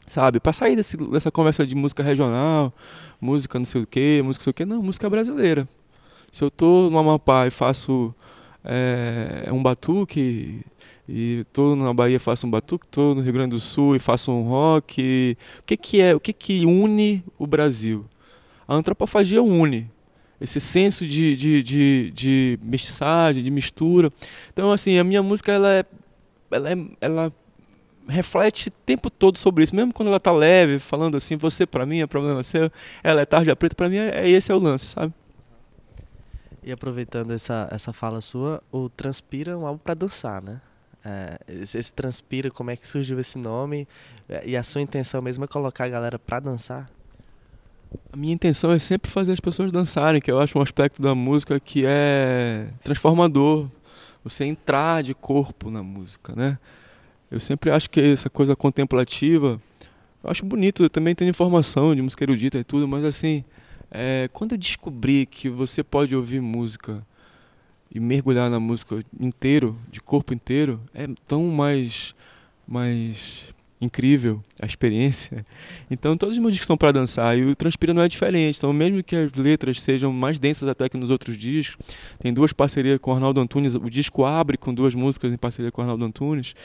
sabe? 0.08 0.40
Para 0.40 0.54
sair 0.54 0.76
desse, 0.76 0.98
dessa 0.98 1.30
conversa 1.30 1.68
de 1.68 1.76
música 1.76 2.02
regional, 2.02 2.74
música 3.22 3.60
não 3.60 3.66
sei 3.66 3.82
o 3.82 3.86
quê, 3.86 4.22
música 4.24 4.42
não 4.42 4.44
sei 4.44 4.52
o 4.52 4.54
quê, 4.54 4.66
não, 4.66 4.82
música 4.82 5.10
brasileira. 5.10 5.68
Se 6.32 6.44
eu 6.44 6.50
tô 6.50 6.90
no 6.90 6.98
Amapá 6.98 7.46
e 7.46 7.52
faço 7.52 8.16
é, 8.64 9.50
um 9.52 9.62
batuque, 9.62 10.62
e 11.08 11.46
tô 11.54 11.76
na 11.76 11.94
Bahia 11.94 12.20
faço 12.20 12.48
um 12.48 12.50
batuque, 12.50 12.88
tô 12.88 13.14
no 13.14 13.22
Rio 13.22 13.34
Grande 13.34 13.52
do 13.52 13.60
Sul 13.60 13.96
e 13.96 14.00
faço 14.00 14.32
um 14.32 14.44
rock, 14.44 15.38
o 15.60 15.64
que 15.64 15.78
que 15.78 16.02
é, 16.02 16.16
o 16.16 16.20
que 16.20 16.34
que 16.34 16.66
une 16.66 17.24
o 17.38 17.46
Brasil? 17.46 18.06
A 18.68 18.76
antropofagia 18.76 19.42
une 19.42 19.90
esse 20.40 20.60
senso 20.60 21.06
de, 21.06 21.36
de, 21.36 21.64
de, 21.64 22.12
de 22.12 22.60
mestiçagem, 22.62 23.44
de 23.44 23.50
mistura. 23.50 24.12
Então, 24.52 24.72
assim, 24.72 24.98
a 24.98 25.04
minha 25.04 25.24
música, 25.24 25.52
ela 25.52 25.74
é, 25.74 25.86
ela, 26.52 26.72
é, 26.72 26.76
ela 27.02 27.34
reflete 28.08 28.70
o 28.70 28.72
tempo 28.72 29.10
todo 29.10 29.38
sobre 29.38 29.64
isso, 29.64 29.76
mesmo 29.76 29.94
quando 29.94 30.10
ela 30.10 30.20
tá 30.20 30.32
leve, 30.32 30.80
falando 30.80 31.18
assim, 31.18 31.36
você 31.36 31.66
para 31.66 31.86
mim 31.86 32.00
é 32.00 32.08
problema 32.08 32.42
seu, 32.44 32.72
ela 33.04 33.22
é 33.22 33.26
tarde 33.26 33.54
preta, 33.56 33.76
para 33.76 33.90
mim 33.90 33.98
é, 33.98 34.10
é, 34.10 34.30
esse 34.30 34.52
é 34.52 34.56
o 34.56 34.60
lance, 34.60 34.86
sabe? 34.88 35.14
E 36.64 36.72
aproveitando 36.72 37.32
essa, 37.32 37.68
essa 37.72 37.94
fala 37.94 38.22
sua, 38.22 38.62
o 38.72 38.90
Transpira 38.90 39.54
é 39.54 39.56
um 39.56 39.66
álbum 39.66 39.80
para 39.80 39.94
dançar, 39.94 40.42
né? 40.42 40.62
É, 41.04 41.40
esse, 41.48 41.78
esse, 41.78 41.94
Transpira, 41.94 42.52
como 42.52 42.70
é 42.70 42.76
que 42.76 42.88
surgiu 42.88 43.20
esse 43.20 43.38
nome? 43.38 43.88
E 44.46 44.58
a 44.58 44.64
sua 44.64 44.82
intenção 44.82 45.22
mesmo 45.22 45.46
é 45.46 45.48
colocar 45.48 45.86
a 45.86 45.90
galera 45.90 46.20
para 46.20 46.42
dançar? 46.42 46.90
A 48.12 48.18
minha 48.18 48.34
intenção 48.34 48.72
é 48.72 48.80
sempre 48.80 49.10
fazer 49.10 49.32
as 49.32 49.40
pessoas 49.40 49.72
dançarem, 49.72 50.22
que 50.22 50.32
eu 50.32 50.40
acho 50.40 50.58
um 50.58 50.62
aspecto 50.62 51.02
da 51.02 51.14
música 51.14 51.60
que 51.60 51.84
é 51.86 52.70
transformador. 52.84 53.68
Você 54.24 54.44
entrar 54.44 55.04
de 55.04 55.14
corpo 55.14 55.70
na 55.70 55.82
música, 55.82 56.34
né? 56.36 56.58
Eu 57.30 57.40
sempre 57.40 57.70
acho 57.70 57.90
que 57.90 58.00
essa 58.00 58.30
coisa 58.30 58.56
contemplativa, 58.56 59.62
eu 60.24 60.30
acho 60.30 60.46
bonito, 60.46 60.84
eu 60.84 60.90
também 60.90 61.14
tenho 61.14 61.30
informação 61.30 61.94
de 61.96 62.02
música 62.02 62.24
erudita 62.24 62.58
e 62.58 62.64
tudo, 62.64 62.88
mas 62.88 63.04
assim, 63.04 63.44
é, 63.92 64.30
quando 64.34 64.54
eu 64.54 64.58
descobri 64.58 65.26
que 65.26 65.50
você 65.50 65.84
pode 65.84 66.16
ouvir 66.16 66.42
música 66.42 67.06
e 67.94 68.00
mergulhar 68.00 68.50
na 68.50 68.60
música 68.60 69.00
inteiro, 69.20 69.78
de 69.90 70.02
corpo 70.02 70.34
inteiro, 70.34 70.80
é 70.94 71.08
tão 71.26 71.46
mais, 71.48 72.14
mais 72.68 73.54
incrível 73.80 74.44
a 74.60 74.66
experiência. 74.66 75.46
Então 75.90 76.18
todos 76.18 76.36
os 76.36 76.42
meus 76.42 76.54
discos 76.54 76.68
são 76.68 76.78
para 76.78 76.92
dançar 76.92 77.38
e 77.38 77.46
o 77.46 77.56
Transpira 77.56 77.94
não 77.94 78.02
é 78.02 78.08
diferente. 78.08 78.58
Então 78.58 78.74
mesmo 78.74 79.02
que 79.02 79.16
as 79.16 79.32
letras 79.34 79.82
sejam 79.82 80.12
mais 80.12 80.38
densas 80.38 80.68
até 80.68 80.90
que 80.90 80.98
nos 80.98 81.10
outros 81.10 81.38
discos, 81.38 81.78
tem 82.20 82.34
duas 82.34 82.52
parcerias 82.52 83.00
com 83.00 83.12
o 83.12 83.14
Arnaldo 83.14 83.40
Antunes, 83.40 83.76
o 83.76 83.90
disco 83.90 84.26
abre 84.26 84.58
com 84.58 84.74
duas 84.74 84.94
músicas 84.94 85.32
em 85.32 85.38
parceria 85.38 85.72
com 85.72 85.82
o 85.82 85.84
Arnaldo 85.84 86.04
Antunes. 86.04 86.56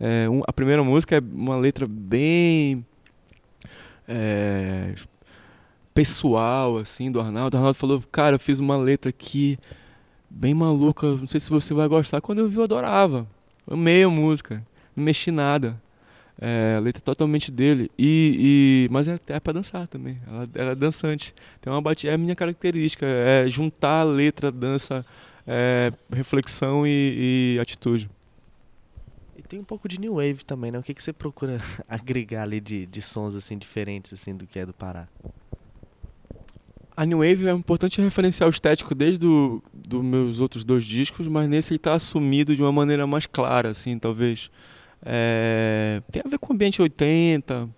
É, 0.00 0.28
um, 0.28 0.42
a 0.46 0.52
primeira 0.52 0.82
música 0.82 1.16
é 1.16 1.20
uma 1.20 1.56
letra 1.56 1.86
bem 1.86 2.84
é, 4.08 4.94
pessoal, 5.94 6.78
assim, 6.78 7.10
do 7.10 7.20
Arnaldo. 7.20 7.56
O 7.56 7.58
Arnaldo 7.58 7.78
falou, 7.78 8.02
cara, 8.10 8.36
eu 8.36 8.40
fiz 8.40 8.58
uma 8.58 8.76
letra 8.76 9.10
aqui 9.10 9.58
bem 10.28 10.54
maluca, 10.54 11.06
não 11.06 11.26
sei 11.26 11.38
se 11.38 11.50
você 11.50 11.72
vai 11.74 11.86
gostar. 11.88 12.20
Quando 12.20 12.38
eu 12.38 12.48
vi, 12.48 12.56
eu 12.56 12.64
adorava. 12.64 13.26
Amei 13.70 14.02
a 14.02 14.08
música, 14.08 14.66
não 14.96 15.04
mexi 15.04 15.30
nada. 15.30 15.80
É, 16.40 16.76
a 16.76 16.80
letra 16.80 17.00
é 17.00 17.04
totalmente 17.04 17.50
dele. 17.50 17.90
E, 17.98 18.86
e, 18.88 18.92
mas 18.92 19.08
é, 19.08 19.18
é 19.28 19.40
para 19.40 19.52
dançar 19.52 19.86
também. 19.86 20.18
Ela, 20.26 20.48
ela, 20.54 20.70
é 20.72 20.74
dançante. 20.74 21.34
Tem 21.60 21.72
uma 21.72 21.80
batida, 21.80 22.12
é 22.12 22.14
a 22.14 22.18
minha 22.18 22.34
característica, 22.34 23.06
é 23.06 23.48
juntar 23.48 24.00
a 24.00 24.04
letra, 24.04 24.50
dança, 24.50 25.04
é, 25.46 25.92
reflexão 26.12 26.86
e, 26.86 27.54
e 27.56 27.60
atitude. 27.60 28.10
E 29.36 29.42
tem 29.42 29.60
um 29.60 29.64
pouco 29.64 29.88
de 29.88 30.00
new 30.00 30.14
wave 30.14 30.44
também, 30.44 30.70
né? 30.70 30.78
O 30.78 30.82
que, 30.82 30.94
que 30.94 31.02
você 31.02 31.12
procura 31.12 31.60
agregar 31.88 32.42
ali 32.42 32.60
de, 32.60 32.86
de 32.86 33.02
sons 33.02 33.34
assim 33.34 33.56
diferentes 33.58 34.12
assim 34.12 34.34
do 34.34 34.46
que 34.46 34.58
é 34.58 34.66
do 34.66 34.72
Pará? 34.72 35.08
A 36.94 37.06
new 37.06 37.18
wave 37.18 37.48
é 37.48 37.54
um 37.54 37.58
importante 37.58 38.00
referencial 38.02 38.50
estético 38.50 38.94
desde 38.94 39.26
os 39.26 39.62
do 39.72 40.02
meus 40.02 40.40
outros 40.40 40.62
dois 40.62 40.84
discos, 40.84 41.26
mas 41.26 41.48
nesse 41.48 41.72
ele 41.72 41.78
está 41.78 41.94
assumido 41.94 42.54
de 42.54 42.60
uma 42.60 42.70
maneira 42.70 43.06
mais 43.06 43.26
clara, 43.26 43.70
assim, 43.70 43.98
talvez. 43.98 44.50
É, 45.04 46.00
tem 46.10 46.22
a 46.24 46.28
ver 46.28 46.38
com 46.38 46.52
o 46.52 46.54
ambiente 46.54 46.80
80, 46.80 47.68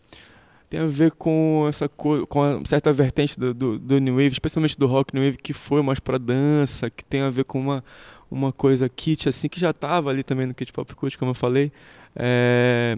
tem 0.69 0.81
a 0.81 0.87
ver 0.87 1.13
com 1.13 1.67
essa 1.69 1.89
com 1.89 2.27
uma 2.35 2.61
certa 2.67 2.93
vertente 2.93 3.39
do, 3.39 3.55
do, 3.55 3.79
do 3.79 3.99
new 3.99 4.15
wave, 4.15 4.33
especialmente 4.33 4.79
do 4.79 4.87
rock 4.87 5.15
new 5.15 5.25
wave 5.25 5.39
que 5.39 5.53
foi 5.53 5.83
mais 5.83 6.01
para 6.01 6.19
dança, 6.19 6.91
que 6.91 7.05
tem 7.05 7.23
a 7.23 7.31
ver 7.31 7.45
com 7.45 7.61
uma 7.61 7.85
uma 8.31 8.53
coisa 8.53 8.89
kit 8.89 9.29
assim 9.29 9.49
que 9.49 9.61
já 9.61 9.71
estava 9.71 10.11
ali 10.11 10.23
também 10.23 10.47
no 10.47 10.55
Kit 10.55 10.73
Pop 10.73 10.93
Cult, 10.95 11.17
como 11.17 11.31
eu 11.31 11.35
falei. 11.35 11.71
É, 12.17 12.97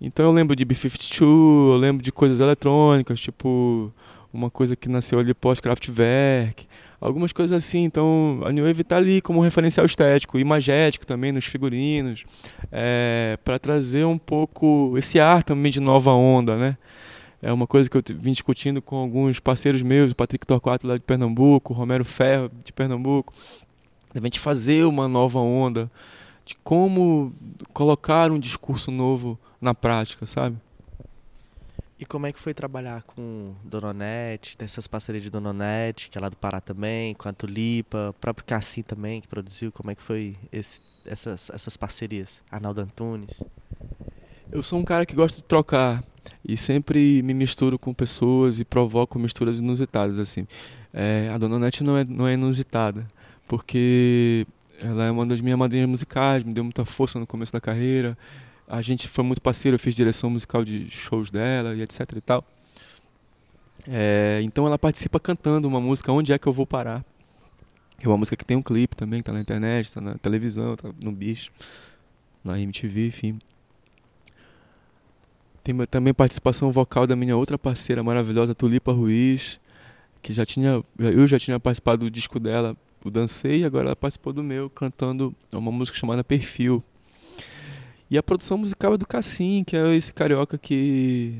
então 0.00 0.26
eu 0.26 0.32
lembro 0.32 0.56
de 0.56 0.66
B52, 0.66 1.22
eu 1.22 1.76
lembro 1.76 2.02
de 2.02 2.10
coisas 2.10 2.40
eletrônicas, 2.40 3.20
tipo 3.20 3.92
uma 4.32 4.50
coisa 4.50 4.74
que 4.74 4.88
nasceu 4.88 5.20
ali 5.20 5.32
pós-Kraftwerk, 5.32 6.66
algumas 7.00 7.32
coisas 7.32 7.56
assim. 7.56 7.84
Então 7.84 8.40
a 8.44 8.52
New 8.52 8.64
Wave 8.64 8.82
está 8.82 8.96
ali 8.96 9.20
como 9.20 9.40
referencial 9.40 9.86
estético, 9.86 10.38
imagético 10.38 11.06
também 11.06 11.32
nos 11.32 11.44
figurinos, 11.44 12.24
é, 12.70 13.38
para 13.44 13.58
trazer 13.58 14.04
um 14.04 14.18
pouco 14.18 14.94
esse 14.96 15.20
ar 15.20 15.42
também 15.42 15.70
de 15.70 15.80
nova 15.80 16.12
onda, 16.12 16.56
né? 16.56 16.76
É 17.42 17.52
uma 17.52 17.66
coisa 17.66 17.90
que 17.90 17.96
eu 17.96 18.02
vim 18.16 18.32
discutindo 18.32 18.80
com 18.80 18.96
alguns 18.96 19.38
parceiros 19.38 19.82
meus, 19.82 20.12
o 20.12 20.16
Patrick 20.16 20.46
Torquato 20.46 20.86
lá 20.86 20.94
de 20.94 21.02
Pernambuco, 21.02 21.74
o 21.74 21.76
Romero 21.76 22.02
Ferro 22.02 22.50
de 22.64 22.72
Pernambuco, 22.72 23.34
a 24.14 24.20
gente 24.20 24.40
fazer 24.40 24.84
uma 24.84 25.06
nova 25.06 25.40
onda, 25.40 25.90
de 26.44 26.54
como 26.64 27.34
colocar 27.72 28.30
um 28.30 28.38
discurso 28.38 28.90
novo 28.90 29.38
na 29.60 29.74
prática, 29.74 30.26
sabe? 30.26 30.56
E 31.98 32.04
como 32.04 32.26
é 32.26 32.32
que 32.32 32.40
foi 32.40 32.52
trabalhar 32.52 33.02
com 33.04 33.54
Dononete, 33.64 34.58
dessas 34.58 34.86
parcerias 34.86 35.22
de 35.22 35.30
Dononete, 35.30 36.10
que 36.10 36.18
é 36.18 36.20
lá 36.20 36.28
do 36.28 36.36
Pará 36.36 36.60
também, 36.60 37.14
com 37.14 37.28
a 37.28 37.32
Tulipa, 37.32 38.10
o 38.10 38.12
próprio 38.14 38.44
Cassim 38.44 38.82
também, 38.82 39.20
que 39.20 39.28
produziu, 39.28 39.70
como 39.70 39.92
é 39.92 39.94
que 39.94 40.02
foi 40.02 40.36
esse, 40.52 40.80
essas, 41.06 41.50
essas 41.50 41.76
parcerias? 41.76 42.42
Arnaldo 42.50 42.80
Antunes? 42.80 43.42
Eu 44.50 44.62
sou 44.62 44.78
um 44.78 44.84
cara 44.84 45.06
que 45.06 45.14
gosta 45.14 45.38
de 45.38 45.44
trocar 45.44 46.02
e 46.44 46.56
sempre 46.56 47.22
me 47.22 47.32
misturo 47.32 47.78
com 47.78 47.94
pessoas 47.94 48.58
e 48.58 48.64
provoco 48.64 49.18
misturas 49.18 49.60
inusitadas, 49.60 50.18
assim. 50.18 50.46
É, 50.92 51.30
a 51.32 51.38
Dononete 51.38 51.84
não 51.84 51.96
é, 51.96 52.04
não 52.04 52.26
é 52.26 52.34
inusitada, 52.34 53.06
porque 53.46 54.46
ela 54.80 55.04
é 55.04 55.10
uma 55.10 55.24
das 55.24 55.40
minhas 55.40 55.58
madrinhas 55.58 55.88
musicais, 55.88 56.42
me 56.42 56.52
deu 56.52 56.64
muita 56.64 56.84
força 56.84 57.18
no 57.18 57.26
começo 57.26 57.52
da 57.52 57.60
carreira, 57.60 58.18
a 58.68 58.80
gente 58.80 59.08
foi 59.08 59.24
muito 59.24 59.42
parceiro, 59.42 59.74
eu 59.74 59.78
fiz 59.78 59.94
direção 59.94 60.30
musical 60.30 60.64
de 60.64 60.90
shows 60.90 61.30
dela 61.30 61.74
e 61.74 61.82
etc 61.82 62.00
e 62.16 62.20
tal. 62.20 62.44
É, 63.86 64.40
então 64.42 64.66
ela 64.66 64.78
participa 64.78 65.20
cantando 65.20 65.68
uma 65.68 65.78
música 65.78 66.10
Onde 66.10 66.32
é 66.32 66.38
que 66.38 66.46
eu 66.46 66.52
vou 66.52 66.66
parar? 66.66 67.04
É 68.00 68.08
uma 68.08 68.16
música 68.16 68.36
que 68.36 68.44
tem 68.44 68.56
um 68.56 68.62
clipe 68.62 68.96
também, 68.96 69.20
que 69.20 69.26
tá 69.26 69.32
na 69.32 69.40
internet, 69.40 69.92
tá 69.92 70.00
na 70.00 70.16
televisão, 70.18 70.76
tá 70.76 70.90
no 71.02 71.12
bicho, 71.12 71.50
na 72.42 72.58
MTV, 72.58 73.06
enfim. 73.06 73.38
Tem 75.62 75.74
também 75.86 76.12
participação 76.12 76.70
vocal 76.70 77.06
da 77.06 77.16
minha 77.16 77.36
outra 77.36 77.56
parceira 77.56 78.02
maravilhosa, 78.02 78.54
Tulipa 78.54 78.92
Ruiz, 78.92 79.58
que 80.20 80.34
já 80.34 80.44
tinha, 80.44 80.82
eu 80.98 81.26
já 81.26 81.38
tinha 81.38 81.58
participado 81.58 82.04
do 82.04 82.10
disco 82.10 82.38
dela, 82.38 82.76
o 83.02 83.10
Dancei, 83.10 83.60
e 83.60 83.64
agora 83.64 83.86
ela 83.86 83.96
participou 83.96 84.32
do 84.32 84.42
meu, 84.42 84.68
cantando 84.68 85.34
uma 85.50 85.72
música 85.72 85.96
chamada 85.96 86.22
Perfil. 86.22 86.82
E 88.14 88.18
a 88.18 88.22
produção 88.22 88.56
musical 88.56 88.94
é 88.94 88.96
do 88.96 89.04
Cassim, 89.04 89.64
que 89.66 89.76
é 89.76 89.92
esse 89.92 90.12
carioca 90.12 90.56
que 90.56 91.34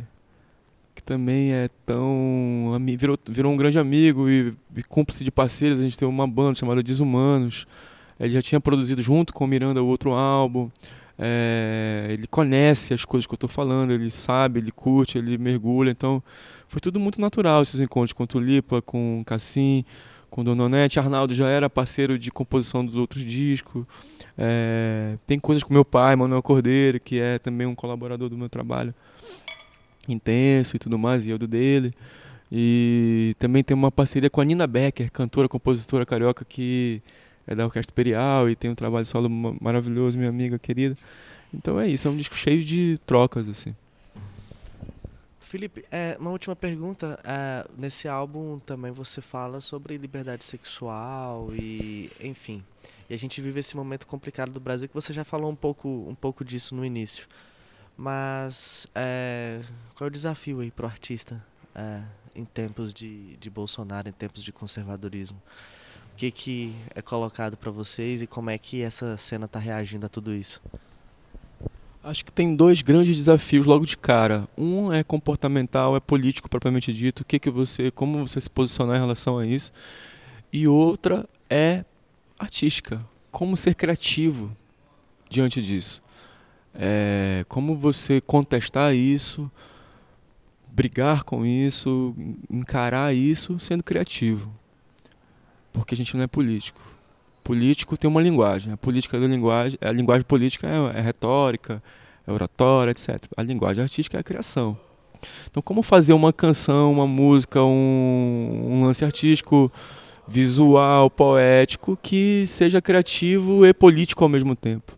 que 0.93 1.05
também 1.05 1.53
é 1.53 1.71
tão 1.87 2.77
virou, 2.99 3.17
virou 3.29 3.53
um 3.53 3.57
grande 3.57 3.79
amigo 3.79 4.29
e, 4.29 4.53
e 4.77 4.83
cúmplice 4.83 5.23
de 5.23 5.31
parceiros. 5.31 5.79
A 5.79 5.83
gente 5.85 5.97
tem 5.97 6.09
uma 6.09 6.27
banda 6.27 6.59
chamada 6.59 6.83
Desumanos. 6.83 7.65
Ele 8.19 8.33
já 8.33 8.43
tinha 8.43 8.61
produzido 8.61 9.01
junto 9.01 9.33
com 9.33 9.45
o 9.45 9.47
Miranda 9.47 9.81
o 9.85 9.87
outro 9.87 10.15
álbum. 10.15 10.69
É, 11.17 12.09
ele 12.11 12.27
conhece 12.27 12.93
as 12.93 13.05
coisas 13.05 13.25
que 13.25 13.35
eu 13.35 13.37
estou 13.37 13.49
falando, 13.49 13.93
ele 13.93 14.11
sabe, 14.11 14.59
ele 14.59 14.73
curte, 14.73 15.17
ele 15.17 15.39
mergulha. 15.39 15.93
Então 15.93 16.21
foi 16.67 16.81
tudo 16.81 16.99
muito 16.99 17.21
natural 17.21 17.63
esses 17.63 17.81
encontros 17.81 18.13
com 18.13 18.27
Tulipa, 18.27 18.83
com 18.83 19.23
Cassim, 19.25 19.85
com 20.35 20.43
Dononete. 20.43 20.99
Arnaldo 20.99 21.33
já 21.33 21.49
era 21.49 21.71
parceiro 21.71 22.19
de 22.19 22.29
composição 22.29 22.85
dos 22.85 22.97
outros 22.97 23.25
discos. 23.25 23.87
É, 24.37 25.17
tem 25.29 25.39
coisas 25.39 25.63
com 25.63 25.73
meu 25.73 25.85
pai, 25.85 26.17
Manuel 26.17 26.43
Cordeiro, 26.43 26.99
que 26.99 27.21
é 27.21 27.39
também 27.39 27.69
um 27.69 27.75
colaborador 27.75 28.29
do 28.29 28.37
meu 28.37 28.49
trabalho 28.49 28.93
intenso 30.09 30.75
e 30.75 30.79
tudo 30.81 30.99
mais, 30.99 31.25
e 31.25 31.31
eu 31.31 31.39
do 31.39 31.47
dele. 31.47 31.95
E 32.51 33.37
também 33.39 33.63
tem 33.63 33.77
uma 33.77 33.93
parceria 33.93 34.29
com 34.29 34.41
a 34.41 34.45
Nina 34.45 34.67
Becker, 34.67 35.09
cantora, 35.13 35.49
compositora 35.49 36.05
carioca, 36.05 36.45
que 36.45 37.01
é 37.47 37.55
da 37.55 37.65
Orquestra 37.65 37.93
Imperial 37.93 38.51
e 38.51 38.57
tem 38.57 38.69
um 38.73 38.75
trabalho 38.75 39.07
solo 39.07 39.31
maravilhoso, 39.61 40.19
minha 40.19 40.31
amiga 40.31 40.59
querida. 40.59 40.99
Então 41.53 41.79
é 41.79 41.87
isso, 41.87 42.09
é 42.09 42.11
um 42.11 42.17
disco 42.17 42.35
cheio 42.35 42.65
de 42.65 42.99
trocas, 43.07 43.49
assim. 43.49 43.73
Felipe, 45.55 45.85
é, 45.89 46.17
uma 46.19 46.31
última 46.31 46.57
pergunta. 46.57 47.17
É, 47.23 47.65
nesse 47.79 48.09
álbum 48.09 48.59
também 48.59 48.91
você 48.91 49.21
fala 49.21 49.61
sobre 49.61 49.97
liberdade 49.97 50.43
sexual 50.43 51.55
e, 51.55 52.11
enfim. 52.21 52.65
E 53.09 53.15
a 53.15 53.17
gente 53.17 53.41
vive 53.41 53.61
esse 53.61 53.77
momento 53.77 54.05
complicado 54.05 54.51
do 54.51 54.59
Brasil 54.59 54.89
que 54.89 54.95
você 54.95 55.13
já 55.13 55.23
falou 55.23 55.49
um 55.49 55.55
pouco, 55.55 55.89
um 56.09 56.15
pouco 56.17 56.45
disso 56.45 56.75
no 56.75 56.85
início. 56.85 57.29
Mas 57.97 58.89
é, 58.97 59.61
qual 59.95 60.07
é 60.07 60.09
o 60.09 60.11
desafio 60.11 60.59
aí 60.59 60.73
pro 60.73 60.89
artista 60.89 61.41
é, 61.73 62.03
em 62.35 62.45
tempos 62.45 62.93
de, 62.93 63.37
de 63.37 63.49
Bolsonaro, 63.49 64.09
em 64.09 64.13
tempos 64.13 64.43
de 64.43 64.51
conservadorismo? 64.51 65.41
O 66.15 66.17
que, 66.17 66.33
que 66.33 66.75
é 66.97 67.01
colocado 67.01 67.57
para 67.57 67.71
vocês 67.71 68.23
e 68.23 68.27
como 68.27 68.51
é 68.51 68.59
que 68.59 68.83
essa 68.83 69.17
cena 69.17 69.45
está 69.45 69.61
reagindo 69.61 70.05
a 70.05 70.09
tudo 70.09 70.35
isso? 70.35 70.61
Acho 72.05 72.23
que 72.23 72.31
tem 72.31 72.55
dois 72.55 72.83
grandes 72.83 73.17
desafios 73.17 73.65
logo 73.65 73.87
de 73.87 73.97
cara. 73.97 74.47
Um 74.59 74.93
é 74.93 75.03
comportamental, 75.03 75.97
é 75.97 76.01
político 76.01 76.51
propriamente 76.51 76.93
dito, 76.93 77.21
o 77.21 77.25
que 77.25 77.39
que 77.39 77.49
você, 77.49 77.91
como 77.91 78.27
você 78.27 78.39
se 78.43 78.51
posicionar 78.51 78.99
em 78.99 79.01
relação 79.01 79.39
a 79.39 79.47
isso. 79.47 79.73
E 80.53 80.69
outra 80.69 81.27
é 81.49 81.83
artística, 82.39 83.03
como 83.31 83.57
ser 83.57 83.75
criativo 83.75 84.55
diante 85.31 85.63
disso. 85.63 86.03
É, 86.75 87.47
como 87.49 87.75
você 87.75 88.21
contestar 88.21 88.95
isso, 88.95 89.51
brigar 90.69 91.25
com 91.25 91.47
isso, 91.47 92.15
encarar 92.51 93.15
isso 93.15 93.59
sendo 93.59 93.83
criativo. 93.83 94.53
Porque 95.73 95.95
a 95.95 95.97
gente 95.97 96.15
não 96.15 96.25
é 96.25 96.27
político 96.27 96.94
político 97.45 97.97
tem 97.97 98.09
uma 98.09 98.23
linguagem. 98.23 98.73
A 98.73 98.77
política 98.77 99.21
da 99.21 99.27
linguagem, 99.27 99.79
a 99.81 99.93
linguagem 99.93 100.25
política 100.25 100.67
é, 100.67 100.99
é 100.99 101.01
retórica, 101.03 101.83
é 102.27 102.33
oratória, 102.33 102.91
etc. 102.91 103.23
A 103.37 103.43
linguagem 103.43 103.83
artística 103.83 104.17
é 104.17 104.21
a 104.21 104.25
criação. 104.25 104.77
Então, 105.51 105.63
como 105.63 105.83
fazer 105.83 106.15
uma 106.15 106.33
canção, 106.33 106.91
uma 106.91 107.07
música, 107.07 107.63
um, 107.63 108.69
um 108.71 108.85
lance 108.85 109.05
artístico, 109.05 109.71
visual, 110.27 111.11
poético, 111.11 111.99
que 112.03 112.45
seja 112.47 112.81
criativo 112.81 113.65
e 113.65 113.73
político 113.73 114.25
ao 114.25 114.29
mesmo 114.29 114.57
tempo? 114.57 114.97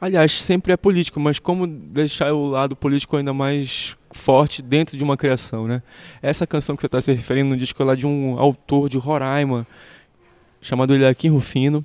Aliás, 0.00 0.42
sempre 0.42 0.72
é 0.72 0.76
político, 0.76 1.18
mas 1.18 1.38
como 1.38 1.66
deixar 1.66 2.32
o 2.32 2.46
lado 2.46 2.76
político 2.76 3.16
ainda 3.16 3.34
mais 3.34 3.96
forte 4.12 4.62
dentro 4.62 4.96
de 4.96 5.02
uma 5.02 5.16
criação, 5.16 5.66
né? 5.66 5.82
Essa 6.22 6.46
canção 6.46 6.76
que 6.76 6.82
você 6.82 6.86
está 6.86 7.00
se 7.00 7.12
referindo 7.12 7.50
no 7.50 7.56
disco 7.56 7.82
é 7.82 7.84
lá 7.84 7.94
de 7.94 8.06
um 8.06 8.38
autor 8.38 8.88
de 8.88 8.96
Roraima, 8.96 9.66
chamado 10.60 10.94
Eliakim 10.94 11.28
Rufino. 11.28 11.84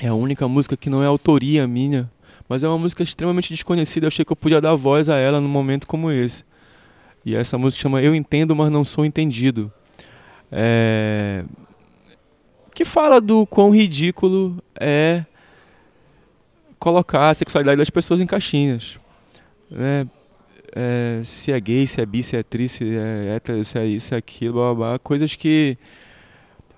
É 0.00 0.08
a 0.08 0.14
única 0.14 0.46
música 0.46 0.76
que 0.76 0.90
não 0.90 1.02
é 1.02 1.06
autoria 1.06 1.66
minha, 1.66 2.10
mas 2.48 2.62
é 2.62 2.68
uma 2.68 2.78
música 2.78 3.02
extremamente 3.02 3.52
desconhecida. 3.52 4.06
Eu 4.06 4.08
achei 4.08 4.24
que 4.24 4.32
eu 4.32 4.36
podia 4.36 4.60
dar 4.60 4.74
voz 4.74 5.08
a 5.08 5.16
ela 5.16 5.40
num 5.40 5.48
momento 5.48 5.86
como 5.86 6.10
esse. 6.10 6.44
E 7.24 7.34
essa 7.34 7.58
música 7.58 7.82
chama 7.82 8.02
Eu 8.02 8.14
Entendo, 8.14 8.54
mas 8.54 8.70
Não 8.70 8.84
Sou 8.84 9.04
Entendido. 9.04 9.72
É... 10.52 11.44
Que 12.74 12.84
fala 12.84 13.20
do 13.20 13.46
quão 13.46 13.70
ridículo 13.70 14.62
é 14.78 15.24
colocar 16.78 17.30
a 17.30 17.34
sexualidade 17.34 17.78
das 17.78 17.90
pessoas 17.90 18.20
em 18.20 18.26
caixinhas. 18.26 18.98
Né? 19.70 20.06
É, 20.74 21.22
se 21.24 21.50
é 21.50 21.58
gay, 21.58 21.86
se 21.86 22.00
é 22.02 22.06
bi, 22.06 22.22
se 22.22 22.36
é 22.36 22.42
tri, 22.42 22.68
se 22.68 22.84
é 22.84 23.34
hétero, 23.34 23.64
se 23.64 23.78
é 23.78 23.86
isso, 23.86 24.08
se 24.08 24.14
é 24.14 24.18
aquilo, 24.18 24.54
blá, 24.54 24.74
blá, 24.74 24.88
blá. 24.90 24.98
Coisas 24.98 25.34
que 25.34 25.78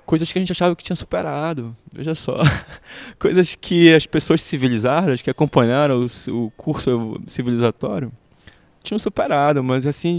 coisas 0.09 0.33
que 0.33 0.39
a 0.39 0.41
gente 0.41 0.53
achava 0.53 0.75
que 0.75 0.83
tinha 0.83 0.97
superado. 0.97 1.77
Veja 1.93 2.15
só. 2.15 2.39
coisas 3.21 3.55
que 3.55 3.95
as 3.95 4.07
pessoas 4.07 4.41
civilizadas 4.41 5.21
que 5.21 5.29
acompanharam 5.29 6.03
o, 6.03 6.45
o 6.47 6.51
curso 6.53 7.21
civilizatório 7.27 8.11
tinham 8.83 8.99
superado, 8.99 9.63
mas 9.63 9.87
assim, 9.87 10.19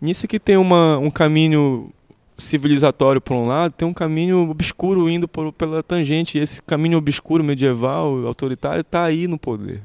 nisso 0.00 0.26
que 0.26 0.40
tem 0.40 0.56
uma, 0.56 0.96
um 0.96 1.10
caminho 1.10 1.92
civilizatório 2.38 3.20
por 3.20 3.34
um 3.34 3.46
lado, 3.46 3.72
tem 3.72 3.86
um 3.86 3.92
caminho 3.92 4.48
obscuro 4.48 5.10
indo 5.10 5.28
por, 5.28 5.52
pela 5.52 5.82
tangente, 5.82 6.38
e 6.38 6.40
esse 6.40 6.62
caminho 6.62 6.96
obscuro 6.96 7.44
medieval, 7.44 8.26
autoritário, 8.26 8.80
está 8.80 9.04
aí 9.04 9.28
no 9.28 9.38
poder. 9.38 9.82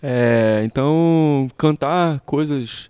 É, 0.00 0.62
então, 0.64 1.50
cantar 1.58 2.20
coisas 2.20 2.88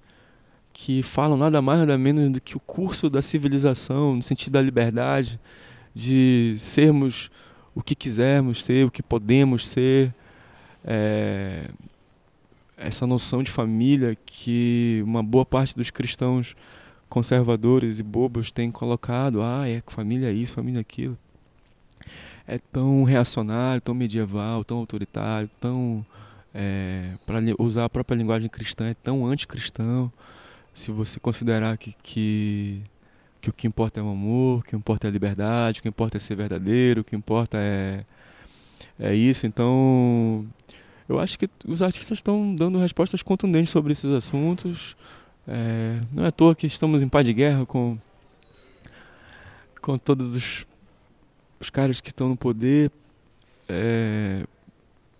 que 0.82 1.02
falam 1.02 1.36
nada 1.36 1.60
mais 1.60 1.80
nada 1.80 1.98
menos 1.98 2.30
do 2.30 2.40
que 2.40 2.56
o 2.56 2.60
curso 2.60 3.10
da 3.10 3.20
civilização, 3.20 4.16
no 4.16 4.22
sentido 4.22 4.54
da 4.54 4.62
liberdade, 4.62 5.38
de 5.94 6.54
sermos 6.56 7.30
o 7.74 7.82
que 7.82 7.94
quisermos 7.94 8.64
ser, 8.64 8.86
o 8.86 8.90
que 8.90 9.02
podemos 9.02 9.68
ser, 9.68 10.14
é, 10.82 11.68
essa 12.78 13.06
noção 13.06 13.42
de 13.42 13.50
família 13.50 14.16
que 14.24 15.02
uma 15.04 15.22
boa 15.22 15.44
parte 15.44 15.76
dos 15.76 15.90
cristãos 15.90 16.56
conservadores 17.10 17.98
e 17.98 18.02
bobos 18.02 18.50
têm 18.50 18.70
colocado, 18.70 19.42
ah, 19.42 19.68
é 19.68 19.82
família 19.86 20.30
é 20.30 20.32
isso, 20.32 20.54
família 20.54 20.78
é 20.78 20.80
aquilo. 20.80 21.18
É 22.46 22.58
tão 22.58 23.04
reacionário, 23.04 23.82
tão 23.82 23.94
medieval, 23.94 24.64
tão 24.64 24.78
autoritário, 24.78 25.50
tão 25.60 26.06
é, 26.54 27.16
para 27.26 27.38
usar 27.58 27.84
a 27.84 27.90
própria 27.90 28.16
linguagem 28.16 28.48
cristã, 28.48 28.86
é 28.86 28.94
tão 28.94 29.26
anticristão 29.26 30.10
se 30.80 30.90
você 30.90 31.20
considerar 31.20 31.76
que, 31.76 31.94
que, 32.02 32.82
que 33.40 33.50
o 33.50 33.52
que 33.52 33.66
importa 33.66 34.00
é 34.00 34.02
o 34.02 34.08
amor, 34.08 34.60
o 34.60 34.62
que 34.62 34.74
importa 34.74 35.06
é 35.06 35.10
a 35.10 35.12
liberdade, 35.12 35.80
o 35.80 35.82
que 35.82 35.88
importa 35.88 36.16
é 36.16 36.20
ser 36.20 36.34
verdadeiro, 36.34 37.02
o 37.02 37.04
que 37.04 37.14
importa 37.14 37.58
é, 37.58 38.04
é 38.98 39.14
isso, 39.14 39.46
então 39.46 40.46
eu 41.06 41.20
acho 41.20 41.38
que 41.38 41.50
os 41.66 41.82
artistas 41.82 42.18
estão 42.18 42.54
dando 42.54 42.78
respostas 42.78 43.22
contundentes 43.22 43.70
sobre 43.70 43.92
esses 43.92 44.10
assuntos. 44.10 44.96
É, 45.46 46.00
não 46.12 46.24
é 46.24 46.28
à 46.28 46.32
toa 46.32 46.54
que 46.54 46.66
estamos 46.66 47.02
em 47.02 47.08
paz 47.08 47.26
de 47.26 47.32
guerra 47.34 47.66
com, 47.66 47.98
com 49.82 49.98
todos 49.98 50.34
os, 50.34 50.66
os 51.58 51.68
caras 51.68 52.00
que 52.00 52.08
estão 52.08 52.28
no 52.28 52.36
poder. 52.36 52.90
É, 53.68 54.44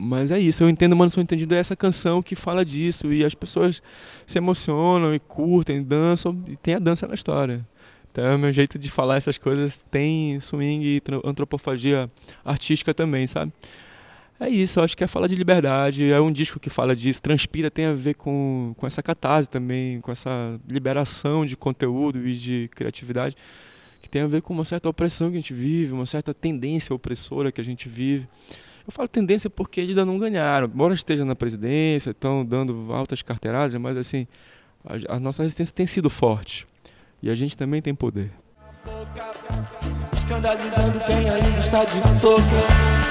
Mas 0.03 0.31
é 0.31 0.39
isso, 0.39 0.63
eu 0.63 0.71
entendo, 0.71 0.97
mano, 0.97 1.11
sou 1.11 1.23
entendido 1.23 1.55
é 1.55 1.59
essa 1.59 1.77
canção 1.77 2.23
que 2.23 2.35
fala 2.35 2.65
disso 2.65 3.13
e 3.13 3.23
as 3.23 3.35
pessoas 3.35 3.83
se 4.27 4.39
emocionam 4.39 5.15
e 5.15 5.19
curtem, 5.19 5.83
dançam 5.83 6.43
e 6.49 6.57
tem 6.57 6.73
a 6.75 6.79
dança 6.79 7.07
na 7.07 7.13
história. 7.13 7.69
Então, 8.11 8.25
é 8.25 8.39
meu 8.39 8.51
jeito 8.51 8.79
de 8.79 8.91
falar 8.91 9.19
essas 9.19 9.37
coisas 9.37 9.85
tem 9.91 10.41
swing 10.41 10.83
e 10.87 11.03
antropofagia 11.23 12.11
artística 12.43 12.95
também, 12.95 13.27
sabe? 13.27 13.53
É 14.41 14.49
isso, 14.49 14.81
eu 14.81 14.85
acho 14.85 14.97
que 14.97 15.05
é 15.05 15.07
falar 15.07 15.27
de 15.27 15.35
liberdade, 15.35 16.11
é 16.11 16.19
um 16.19 16.33
disco 16.33 16.59
que 16.59 16.71
fala 16.71 16.97
disso, 16.97 17.21
transpira, 17.21 17.71
tem 17.71 17.85
a 17.85 17.93
ver 17.93 18.15
com, 18.15 18.73
com 18.79 18.87
essa 18.87 19.03
catarse 19.03 19.51
também, 19.51 20.01
com 20.01 20.11
essa 20.11 20.59
liberação 20.67 21.45
de 21.45 21.59
conteúdo 21.59 22.27
e 22.27 22.35
de 22.35 22.71
criatividade, 22.75 23.37
que 24.01 24.09
tem 24.09 24.23
a 24.23 24.27
ver 24.27 24.41
com 24.41 24.55
uma 24.55 24.65
certa 24.65 24.89
opressão 24.89 25.31
que 25.31 25.37
a 25.37 25.41
gente 25.41 25.53
vive, 25.53 25.93
uma 25.93 26.07
certa 26.07 26.33
tendência 26.33 26.95
opressora 26.95 27.53
que 27.53 27.61
a 27.61 27.65
gente 27.65 27.87
vive. 27.87 28.27
Eu 28.91 28.93
falo 28.93 29.07
tendência 29.07 29.49
porque 29.49 29.81
eles 29.81 29.91
ainda 29.91 30.05
não 30.05 30.19
ganharam, 30.19 30.67
embora 30.67 30.93
esteja 30.93 31.25
na 31.25 31.37
presidência, 31.37 32.11
estão 32.11 32.45
dando 32.45 32.93
altas 32.93 33.23
carteiradas, 33.23 33.73
mas 33.77 33.97
assim, 33.97 34.27
a, 34.85 35.15
a 35.15 35.21
nossa 35.21 35.45
resistência 35.45 35.73
tem 35.73 35.87
sido 35.87 36.11
forte 36.11 36.67
e 37.23 37.31
a 37.31 37.35
gente 37.37 37.57
também 37.57 37.81
tem 37.81 37.95
poder. 37.95 38.33
Escandalizando 40.13 40.99
quem 41.07 41.31
ainda 41.31 41.61
está 41.61 41.85
de 41.85 41.99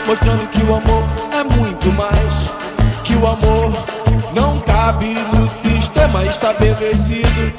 mostrando 0.06 0.50
que 0.50 0.62
o 0.64 0.76
amor 0.76 1.04
é 1.32 1.44
muito 1.46 1.88
mais. 1.94 2.34
Que 3.06 3.16
o 3.16 3.26
amor 3.26 3.72
não 4.36 4.60
cabe 4.60 5.14
no 5.34 5.48
sistema 5.48 6.26
estabelecido. 6.26 7.54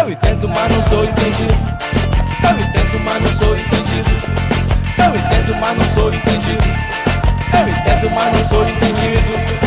Eu 0.00 0.08
entendo, 0.08 0.48
mas 0.48 0.76
não 0.76 0.82
sou 0.84 1.04
entendido. 1.04 1.52
Eu 2.48 2.60
entendo, 2.60 3.00
mas 3.04 3.22
não 3.22 3.36
sou 3.36 3.56
entendido. 3.56 4.71
Eu 5.04 5.16
entendo, 5.16 5.56
mas 5.60 5.76
não 5.76 5.84
sou 5.94 6.14
entendido. 6.14 6.62
Eu 7.52 7.68
entendo, 7.68 8.10
mas 8.14 8.38
não 8.38 8.48
sou 8.48 8.68
entendido. 8.68 9.62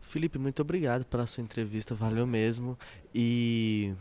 Felipe, 0.00 0.38
muito 0.38 0.62
obrigado 0.62 1.04
pela 1.04 1.26
sua 1.26 1.42
entrevista, 1.42 1.94
valeu 1.94 2.26
mesmo. 2.26 2.78
E 3.14 3.92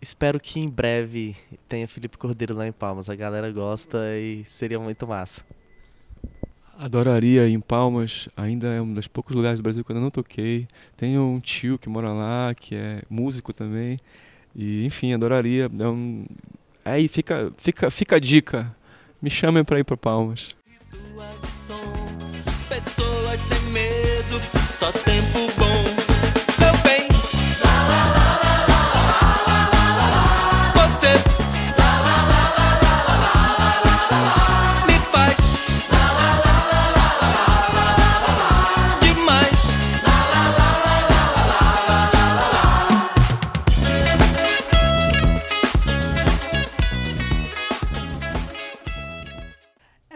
espero 0.00 0.38
que 0.38 0.60
em 0.60 0.68
breve 0.68 1.36
tenha 1.68 1.88
Felipe 1.88 2.16
Cordeiro 2.16 2.54
lá 2.54 2.68
em 2.68 2.72
Palmas. 2.72 3.10
A 3.10 3.16
galera 3.16 3.50
gosta 3.50 3.98
e 4.16 4.44
seria 4.44 4.78
muito 4.78 5.08
massa. 5.08 5.42
Adoraria 6.78 7.48
em 7.48 7.60
Palmas, 7.60 8.28
ainda 8.36 8.68
é 8.68 8.80
um 8.80 8.92
dos 8.92 9.06
poucos 9.06 9.34
lugares 9.34 9.60
do 9.60 9.62
Brasil 9.62 9.84
que 9.84 9.90
eu 9.90 9.96
ainda 9.96 10.04
não 10.04 10.10
toquei. 10.10 10.66
Tenho 10.96 11.22
um 11.22 11.40
tio 11.40 11.78
que 11.78 11.88
mora 11.88 12.12
lá, 12.12 12.54
que 12.54 12.74
é 12.74 13.02
músico 13.08 13.52
também. 13.52 13.98
E 14.54 14.84
enfim, 14.84 15.12
adoraria. 15.12 15.70
É 15.78 15.88
um... 15.88 16.26
Aí 16.84 17.08
fica, 17.08 17.52
fica, 17.56 17.90
fica 17.90 18.16
a 18.16 18.18
dica. 18.18 18.74
Me 19.22 19.30
chamem 19.30 19.64
para 19.64 19.78
ir 19.78 19.84
para 19.84 19.96
Palmas. 19.96 20.54
Pessoas 22.68 23.40
sem 23.40 23.60
medo, 23.70 24.40
só 24.70 24.90
tempo 24.92 25.33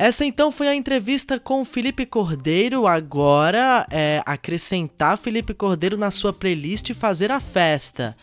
Essa 0.08 0.24
então 0.24 0.50
foi 0.50 0.68
a 0.68 0.74
entrevista 0.74 1.38
com 1.38 1.62
Felipe 1.66 2.06
Cordeiro. 2.06 2.86
Agora 2.86 3.86
é 3.90 4.22
acrescentar 4.24 5.18
Felipe 5.18 5.52
Cordeiro 5.52 5.98
na 5.98 6.10
sua 6.10 6.32
playlist 6.32 6.88
e 6.88 6.94
fazer 6.94 7.30
a 7.30 7.40
festa. 7.40 8.16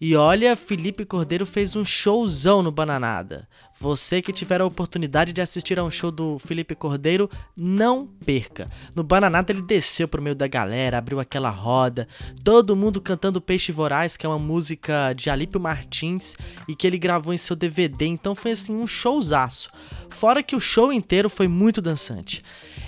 E 0.00 0.14
olha, 0.14 0.54
Felipe 0.54 1.04
Cordeiro 1.04 1.44
fez 1.44 1.74
um 1.74 1.84
showzão 1.84 2.62
no 2.62 2.70
Bananada. 2.70 3.48
Você 3.82 4.22
que 4.22 4.32
tiver 4.32 4.60
a 4.60 4.64
oportunidade 4.64 5.32
de 5.32 5.40
assistir 5.40 5.76
a 5.76 5.82
um 5.82 5.90
show 5.90 6.12
do 6.12 6.38
Felipe 6.38 6.72
Cordeiro, 6.72 7.28
não 7.56 8.06
perca. 8.06 8.68
No 8.94 9.02
Bananada 9.02 9.50
ele 9.50 9.60
desceu 9.60 10.06
pro 10.06 10.22
meio 10.22 10.36
da 10.36 10.46
galera, 10.46 10.98
abriu 10.98 11.18
aquela 11.18 11.50
roda, 11.50 12.06
todo 12.44 12.76
mundo 12.76 13.00
cantando 13.00 13.40
Peixe 13.40 13.72
Voraz, 13.72 14.16
que 14.16 14.24
é 14.24 14.28
uma 14.28 14.38
música 14.38 15.12
de 15.14 15.28
Alípio 15.28 15.60
Martins 15.60 16.36
e 16.68 16.76
que 16.76 16.86
ele 16.86 16.96
gravou 16.96 17.34
em 17.34 17.36
seu 17.36 17.56
DVD, 17.56 18.06
então 18.06 18.36
foi 18.36 18.52
assim 18.52 18.72
um 18.72 18.86
showzaço. 18.86 19.68
Fora 20.08 20.44
que 20.44 20.54
o 20.54 20.60
show 20.60 20.92
inteiro 20.92 21.28
foi 21.28 21.48
muito 21.48 21.82
dançante. 21.82 22.40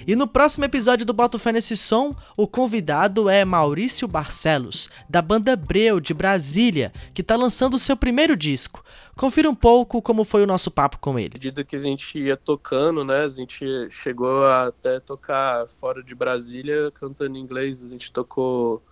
E 0.07 0.15
no 0.15 0.29
próximo 0.29 0.65
episódio 0.65 1.05
do 1.07 1.15
Boto 1.15 1.39
Fé 1.39 1.51
nesse 1.51 1.77
som, 1.77 2.15
o 2.37 2.47
convidado 2.47 3.29
é 3.29 3.45
Maurício 3.45 4.07
Barcelos, 4.07 4.91
da 5.09 5.21
banda 5.23 5.57
Breu 5.57 5.99
de 5.99 6.15
Brasília, 6.15 6.93
que 7.13 7.23
está 7.23 7.35
lançando 7.35 7.75
o 7.75 7.79
seu 7.79 7.97
primeiro 7.97 8.37
disco. 8.37 8.85
Confira 9.17 9.49
um 9.49 9.55
pouco 9.55 10.03
como 10.03 10.25
foi 10.25 10.43
o 10.43 10.47
nosso 10.47 10.71
papo 10.71 10.99
com 10.99 11.17
ele. 11.19 11.35
À 11.35 11.35
medida 11.35 11.63
que 11.63 11.77
a 11.77 11.79
gente 11.79 12.19
ia 12.19 12.37
tocando, 12.37 13.05
né? 13.05 13.23
A 13.23 13.29
gente 13.29 13.65
chegou 13.89 14.45
até 14.45 14.99
tocar 14.99 15.69
fora 15.69 16.03
de 16.03 16.15
Brasília 16.17 16.91
cantando 16.91 17.39
em 17.39 17.41
inglês. 17.41 17.83
A 17.85 17.89
gente 17.89 18.13
tocou 18.13 18.83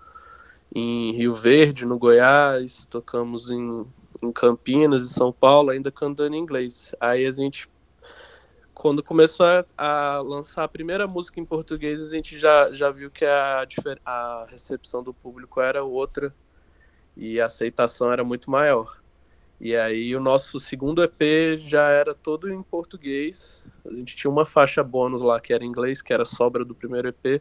em 0.72 1.12
Rio 1.12 1.34
Verde, 1.34 1.84
no 1.84 1.98
Goiás, 1.98 2.86
tocamos 2.86 3.50
em, 3.50 3.84
em 4.22 4.32
Campinas, 4.32 5.02
em 5.02 5.12
São 5.12 5.32
Paulo, 5.32 5.70
ainda 5.70 5.90
cantando 5.90 6.36
em 6.36 6.38
inglês. 6.38 6.94
Aí 7.00 7.26
a 7.26 7.32
gente, 7.32 7.68
quando 8.72 9.02
começou 9.02 9.44
a, 9.44 9.64
a 9.76 10.20
lançar 10.20 10.62
a 10.62 10.68
primeira 10.68 11.08
música 11.08 11.40
em 11.40 11.44
português, 11.44 12.00
a 12.00 12.10
gente 12.10 12.38
já, 12.38 12.70
já 12.72 12.92
viu 12.92 13.10
que 13.10 13.24
a, 13.24 13.66
a 14.06 14.46
recepção 14.48 15.02
do 15.02 15.12
público 15.12 15.60
era 15.60 15.82
outra 15.82 16.32
e 17.16 17.40
a 17.40 17.46
aceitação 17.46 18.12
era 18.12 18.22
muito 18.22 18.48
maior. 18.48 19.01
E 19.64 19.76
aí 19.76 20.16
o 20.16 20.18
nosso 20.18 20.58
segundo 20.58 21.04
EP 21.04 21.56
já 21.56 21.88
era 21.88 22.12
todo 22.12 22.52
em 22.52 22.60
português. 22.64 23.62
A 23.86 23.94
gente 23.94 24.16
tinha 24.16 24.28
uma 24.28 24.44
faixa 24.44 24.82
bônus 24.82 25.22
lá 25.22 25.38
que 25.38 25.52
era 25.52 25.64
em 25.64 25.68
inglês, 25.68 26.02
que 26.02 26.12
era 26.12 26.24
sobra 26.24 26.64
do 26.64 26.74
primeiro 26.74 27.06
EP. 27.06 27.40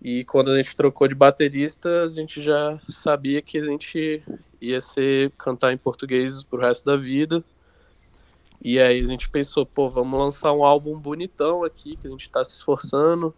E 0.00 0.24
quando 0.24 0.50
a 0.50 0.56
gente 0.56 0.74
trocou 0.74 1.06
de 1.06 1.14
baterista, 1.14 2.04
a 2.04 2.08
gente 2.08 2.42
já 2.42 2.80
sabia 2.88 3.42
que 3.42 3.58
a 3.58 3.62
gente 3.62 4.22
ia 4.62 4.80
ser 4.80 5.30
cantar 5.32 5.74
em 5.74 5.76
português 5.76 6.42
pro 6.42 6.58
resto 6.58 6.86
da 6.86 6.96
vida. 6.96 7.44
E 8.58 8.80
aí 8.80 8.98
a 9.04 9.06
gente 9.06 9.28
pensou, 9.28 9.66
pô, 9.66 9.90
vamos 9.90 10.18
lançar 10.18 10.54
um 10.54 10.64
álbum 10.64 10.98
bonitão 10.98 11.62
aqui, 11.62 11.96
que 11.96 12.06
a 12.06 12.10
gente 12.10 12.22
está 12.22 12.42
se 12.42 12.54
esforçando 12.54 13.34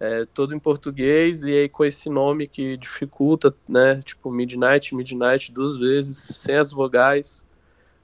é, 0.00 0.24
todo 0.26 0.54
em 0.54 0.58
português, 0.58 1.42
e 1.42 1.50
aí 1.50 1.68
com 1.68 1.84
esse 1.84 2.08
nome 2.10 2.46
que 2.46 2.76
dificulta, 2.76 3.54
né? 3.68 4.00
Tipo, 4.02 4.30
Midnight, 4.30 4.94
Midnight 4.94 5.52
duas 5.52 5.76
vezes, 5.76 6.16
sem 6.36 6.56
as 6.56 6.72
vogais. 6.72 7.44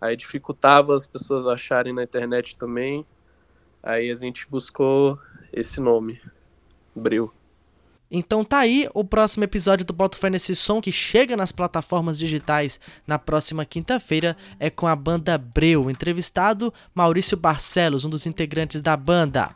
Aí 0.01 0.17
dificultava 0.17 0.97
as 0.97 1.07
pessoas 1.07 1.47
acharem 1.47 1.93
na 1.93 2.03
internet 2.03 2.57
também. 2.57 3.05
Aí 3.83 4.11
a 4.11 4.15
gente 4.15 4.49
buscou 4.49 5.19
esse 5.53 5.81
nome, 5.81 6.21
Bril. 6.95 7.33
Então 8.11 8.45
tá 8.45 8.59
aí 8.59 8.89
o 8.93 9.05
próximo 9.05 9.45
episódio 9.45 9.87
do 9.87 9.93
Boto 9.93 10.17
Fé 10.17 10.29
nesse 10.29 10.57
som 10.57 10.81
que 10.81 10.91
chega 10.91 11.37
nas 11.37 11.53
plataformas 11.53 12.19
digitais 12.19 12.81
na 13.07 13.21
próxima 13.21 13.65
quinta-feira 13.65 14.37
é 14.59 14.69
com 14.69 14.89
a 14.89 14.97
banda 14.97 15.39
Breu, 15.39 15.89
entrevistado 15.89 16.75
Maurício 16.93 17.37
Barcelos, 17.37 18.05
um 18.05 18.11
dos 18.11 18.27
integrantes 18.27 18.83
da 18.83 18.97
banda. 18.97 19.55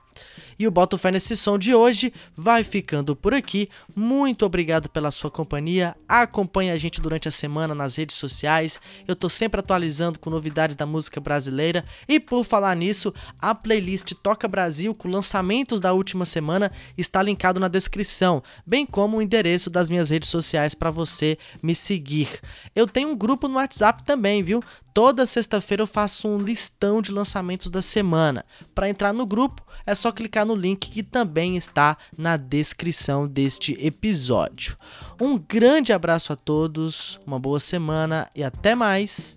E 0.58 0.66
o 0.66 0.70
Boto 0.70 0.98
Fé 0.98 1.10
nesse 1.10 1.36
som 1.36 1.58
de 1.58 1.74
hoje 1.74 2.12
vai 2.36 2.64
ficando 2.64 3.14
por 3.16 3.34
aqui. 3.34 3.68
Muito 3.94 4.44
obrigado 4.44 4.88
pela 4.88 5.10
sua 5.10 5.30
companhia. 5.30 5.96
Acompanhe 6.08 6.70
a 6.70 6.78
gente 6.78 7.00
durante 7.00 7.28
a 7.28 7.30
semana 7.30 7.74
nas 7.74 7.96
redes 7.96 8.16
sociais. 8.16 8.80
Eu 9.06 9.16
tô 9.16 9.28
sempre 9.28 9.60
atualizando 9.60 10.18
com 10.18 10.30
novidades 10.30 10.76
da 10.76 10.86
música 10.86 11.20
brasileira. 11.20 11.84
E 12.08 12.18
por 12.20 12.44
falar 12.44 12.74
nisso, 12.74 13.12
a 13.40 13.54
playlist 13.54 14.12
Toca 14.22 14.48
Brasil 14.48 14.94
com 14.94 15.08
lançamentos 15.08 15.80
da 15.80 15.92
última 15.92 16.24
semana 16.24 16.70
está 16.96 17.22
linkado 17.22 17.60
na 17.60 17.68
descrição, 17.68 18.42
bem 18.66 18.86
como 18.86 19.16
o 19.16 19.22
endereço 19.22 19.70
das 19.70 19.88
minhas 19.88 20.10
redes 20.10 20.28
sociais 20.28 20.74
para 20.74 20.90
você 20.90 21.38
me 21.62 21.74
seguir. 21.74 22.28
Eu 22.74 22.86
tenho 22.86 23.10
um 23.10 23.16
grupo 23.16 23.48
no 23.48 23.56
WhatsApp 23.56 24.04
também, 24.04 24.42
viu? 24.42 24.62
Toda 24.94 25.26
sexta-feira 25.26 25.82
eu 25.82 25.88
faço 25.88 26.28
um 26.28 26.38
listão 26.38 27.02
de 27.02 27.10
lançamentos 27.10 27.68
da 27.68 27.82
semana. 27.82 28.44
Para 28.72 28.88
entrar 28.88 29.12
no 29.12 29.26
grupo 29.26 29.60
é 29.84 29.92
só 29.92 30.12
clicar 30.12 30.46
no 30.46 30.54
link 30.54 30.88
que 30.88 31.02
também 31.02 31.56
está 31.56 31.98
na 32.16 32.36
descrição 32.36 33.26
deste 33.26 33.76
episódio. 33.84 34.76
Um 35.20 35.36
grande 35.36 35.92
abraço 35.92 36.32
a 36.32 36.36
todos, 36.36 37.18
uma 37.26 37.40
boa 37.40 37.58
semana 37.58 38.30
e 38.36 38.44
até 38.44 38.76
mais. 38.76 39.36